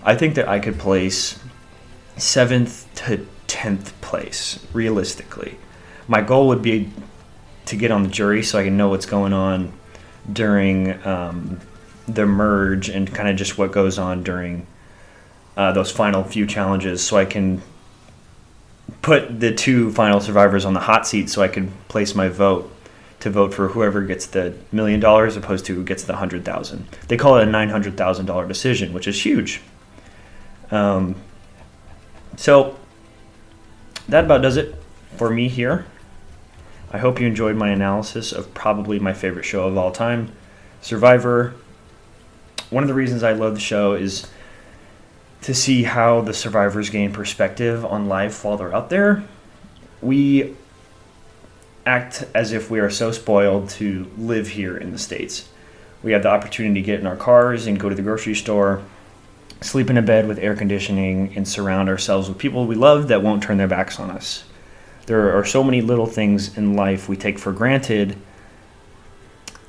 I 0.04 0.14
think 0.14 0.36
that 0.36 0.48
I 0.48 0.60
could 0.60 0.78
place 0.78 1.38
seventh 2.16 2.92
to 2.96 3.26
tenth 3.46 3.98
place, 4.00 4.64
realistically. 4.72 5.58
My 6.08 6.20
goal 6.20 6.48
would 6.48 6.62
be 6.62 6.90
to 7.66 7.76
get 7.76 7.90
on 7.90 8.04
the 8.04 8.08
jury 8.08 8.42
so 8.42 8.58
I 8.58 8.64
can 8.64 8.76
know 8.76 8.88
what's 8.88 9.06
going 9.06 9.32
on 9.32 9.72
during 10.32 11.04
um, 11.06 11.60
the 12.06 12.26
merge 12.26 12.88
and 12.88 13.12
kind 13.12 13.28
of 13.28 13.36
just 13.36 13.58
what 13.58 13.72
goes 13.72 13.98
on 13.98 14.22
during 14.22 14.66
uh, 15.56 15.72
those 15.72 15.90
final 15.90 16.22
few 16.22 16.46
challenges 16.46 17.02
so 17.02 17.16
I 17.16 17.24
can 17.24 17.62
put 19.02 19.40
the 19.40 19.54
two 19.54 19.92
final 19.92 20.20
survivors 20.20 20.64
on 20.64 20.74
the 20.74 20.80
hot 20.80 21.06
seat 21.06 21.28
so 21.28 21.42
I 21.42 21.48
can 21.48 21.72
place 21.88 22.14
my 22.14 22.28
vote 22.28 22.72
to 23.20 23.30
vote 23.30 23.54
for 23.54 23.68
whoever 23.68 24.02
gets 24.02 24.26
the 24.26 24.54
million 24.70 25.00
dollars 25.00 25.36
opposed 25.36 25.64
to 25.66 25.74
who 25.74 25.82
gets 25.82 26.04
the 26.04 26.16
hundred 26.16 26.44
thousand. 26.44 26.86
They 27.08 27.16
call 27.16 27.38
it 27.38 27.48
a 27.48 27.50
nine 27.50 27.70
hundred 27.70 27.96
thousand 27.96 28.26
dollar 28.26 28.46
decision, 28.46 28.92
which 28.92 29.08
is 29.08 29.24
huge. 29.24 29.60
Um, 30.70 31.16
so 32.36 32.76
that 34.08 34.24
about 34.24 34.42
does 34.42 34.56
it 34.56 34.74
for 35.16 35.30
me 35.30 35.48
here. 35.48 35.86
I 36.92 36.98
hope 36.98 37.20
you 37.20 37.26
enjoyed 37.26 37.56
my 37.56 37.70
analysis 37.70 38.32
of 38.32 38.54
probably 38.54 38.98
my 38.98 39.12
favorite 39.12 39.44
show 39.44 39.66
of 39.66 39.76
all 39.76 39.90
time, 39.90 40.32
Survivor. 40.80 41.54
One 42.70 42.84
of 42.84 42.88
the 42.88 42.94
reasons 42.94 43.22
I 43.22 43.32
love 43.32 43.54
the 43.54 43.60
show 43.60 43.94
is 43.94 44.28
to 45.42 45.54
see 45.54 45.82
how 45.84 46.20
the 46.20 46.34
survivors 46.34 46.90
gain 46.90 47.12
perspective 47.12 47.84
on 47.84 48.08
life 48.08 48.44
while 48.44 48.56
they're 48.56 48.74
out 48.74 48.90
there. 48.90 49.24
We 50.00 50.54
act 51.84 52.24
as 52.34 52.52
if 52.52 52.70
we 52.70 52.80
are 52.80 52.90
so 52.90 53.12
spoiled 53.12 53.68
to 53.70 54.10
live 54.18 54.48
here 54.48 54.76
in 54.76 54.92
the 54.92 54.98
States. 54.98 55.48
We 56.02 56.12
have 56.12 56.22
the 56.22 56.30
opportunity 56.30 56.80
to 56.80 56.86
get 56.86 57.00
in 57.00 57.06
our 57.06 57.16
cars 57.16 57.66
and 57.66 57.78
go 57.78 57.88
to 57.88 57.94
the 57.94 58.02
grocery 58.02 58.34
store 58.34 58.82
sleep 59.60 59.90
in 59.90 59.96
a 59.96 60.02
bed 60.02 60.28
with 60.28 60.38
air 60.38 60.54
conditioning, 60.54 61.32
and 61.36 61.46
surround 61.46 61.88
ourselves 61.88 62.28
with 62.28 62.38
people 62.38 62.66
we 62.66 62.74
love 62.74 63.08
that 63.08 63.22
won't 63.22 63.42
turn 63.42 63.56
their 63.56 63.68
backs 63.68 63.98
on 63.98 64.10
us. 64.10 64.44
There 65.06 65.36
are 65.36 65.44
so 65.44 65.62
many 65.62 65.80
little 65.80 66.06
things 66.06 66.56
in 66.56 66.74
life 66.74 67.08
we 67.08 67.16
take 67.16 67.38
for 67.38 67.52
granted. 67.52 68.16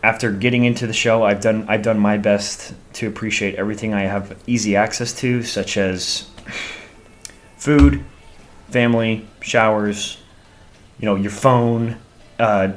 After 0.03 0.31
getting 0.31 0.63
into 0.65 0.87
the 0.87 0.93
show, 0.93 1.23
I've 1.23 1.41
done 1.41 1.65
I've 1.67 1.81
done 1.81 1.99
my 1.99 2.17
best 2.17 2.73
to 2.93 3.07
appreciate 3.07 3.55
everything 3.55 3.93
I 3.93 4.01
have 4.03 4.37
easy 4.47 4.75
access 4.75 5.13
to, 5.19 5.43
such 5.43 5.77
as 5.77 6.29
food, 7.57 8.03
family, 8.69 9.27
showers, 9.41 10.17
you 10.99 11.05
know, 11.05 11.15
your 11.15 11.31
phone, 11.31 11.97
uh, 12.39 12.73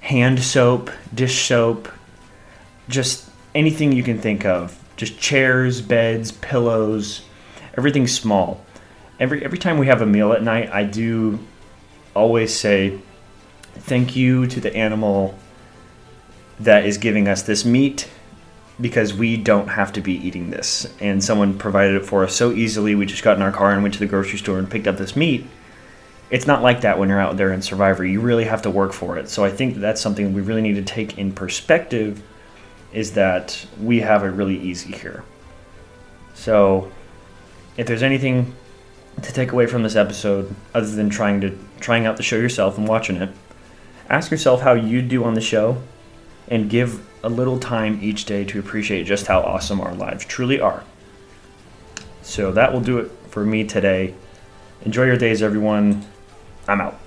hand 0.00 0.42
soap, 0.42 0.90
dish 1.14 1.46
soap, 1.46 1.88
just 2.88 3.28
anything 3.54 3.92
you 3.92 4.02
can 4.02 4.18
think 4.18 4.44
of 4.44 4.78
just 4.96 5.18
chairs, 5.18 5.80
beds, 5.80 6.32
pillows, 6.32 7.22
everything 7.76 8.06
small. 8.06 8.64
Every 9.18 9.44
every 9.44 9.58
time 9.58 9.78
we 9.78 9.86
have 9.86 10.02
a 10.02 10.06
meal 10.06 10.32
at 10.32 10.42
night, 10.42 10.70
I 10.72 10.84
do 10.84 11.38
always 12.14 12.54
say 12.54 12.98
thank 13.74 14.16
you 14.16 14.46
to 14.46 14.60
the 14.60 14.74
animal 14.74 15.36
that 16.60 16.84
is 16.84 16.98
giving 16.98 17.26
us 17.28 17.42
this 17.42 17.64
meat 17.64 18.08
because 18.80 19.14
we 19.14 19.36
don't 19.36 19.68
have 19.68 19.92
to 19.92 20.00
be 20.00 20.14
eating 20.14 20.50
this. 20.50 20.92
And 21.00 21.22
someone 21.22 21.58
provided 21.58 21.96
it 21.96 22.06
for 22.06 22.24
us 22.24 22.34
so 22.34 22.52
easily. 22.52 22.94
We 22.94 23.06
just 23.06 23.22
got 23.22 23.36
in 23.36 23.42
our 23.42 23.52
car 23.52 23.72
and 23.72 23.82
went 23.82 23.94
to 23.94 24.00
the 24.00 24.06
grocery 24.06 24.38
store 24.38 24.58
and 24.58 24.70
picked 24.70 24.86
up 24.86 24.96
this 24.96 25.14
meat. 25.14 25.46
It's 26.30 26.46
not 26.46 26.62
like 26.62 26.80
that 26.80 26.98
when 26.98 27.08
you're 27.08 27.20
out 27.20 27.36
there 27.36 27.52
in 27.52 27.62
Survivor. 27.62 28.04
You 28.04 28.20
really 28.20 28.44
have 28.44 28.62
to 28.62 28.70
work 28.70 28.92
for 28.92 29.16
it. 29.18 29.28
So 29.28 29.44
I 29.44 29.50
think 29.50 29.76
that's 29.76 30.00
something 30.00 30.32
we 30.32 30.40
really 30.42 30.62
need 30.62 30.74
to 30.74 30.82
take 30.82 31.18
in 31.18 31.32
perspective 31.32 32.22
is 32.94 33.12
that 33.12 33.66
we 33.80 34.00
have 34.00 34.24
it 34.24 34.28
really 34.28 34.58
easy 34.58 34.92
here. 34.92 35.24
So 36.34 36.90
if 37.76 37.86
there's 37.86 38.02
anything 38.02 38.54
to 39.22 39.32
take 39.32 39.52
away 39.52 39.66
from 39.66 39.82
this 39.82 39.96
episode 39.96 40.54
other 40.74 40.86
than 40.86 41.10
trying 41.10 41.40
to 41.42 41.58
trying 41.80 42.06
out 42.06 42.16
the 42.16 42.22
show 42.22 42.36
yourself 42.36 42.78
and 42.78 42.88
watching 42.88 43.16
it, 43.16 43.30
ask 44.08 44.30
yourself 44.30 44.62
how 44.62 44.72
you 44.72 45.02
do 45.02 45.24
on 45.24 45.34
the 45.34 45.40
show 45.40 45.82
and 46.48 46.70
give 46.70 47.04
a 47.22 47.28
little 47.28 47.58
time 47.58 47.98
each 48.02 48.24
day 48.24 48.44
to 48.44 48.58
appreciate 48.58 49.04
just 49.04 49.26
how 49.26 49.40
awesome 49.40 49.80
our 49.80 49.94
lives 49.94 50.24
truly 50.24 50.60
are. 50.60 50.84
So 52.22 52.52
that 52.52 52.72
will 52.72 52.80
do 52.80 52.98
it 52.98 53.10
for 53.28 53.44
me 53.44 53.64
today. 53.64 54.14
Enjoy 54.84 55.04
your 55.04 55.16
days, 55.16 55.42
everyone. 55.42 56.04
I'm 56.68 56.80
out. 56.80 57.03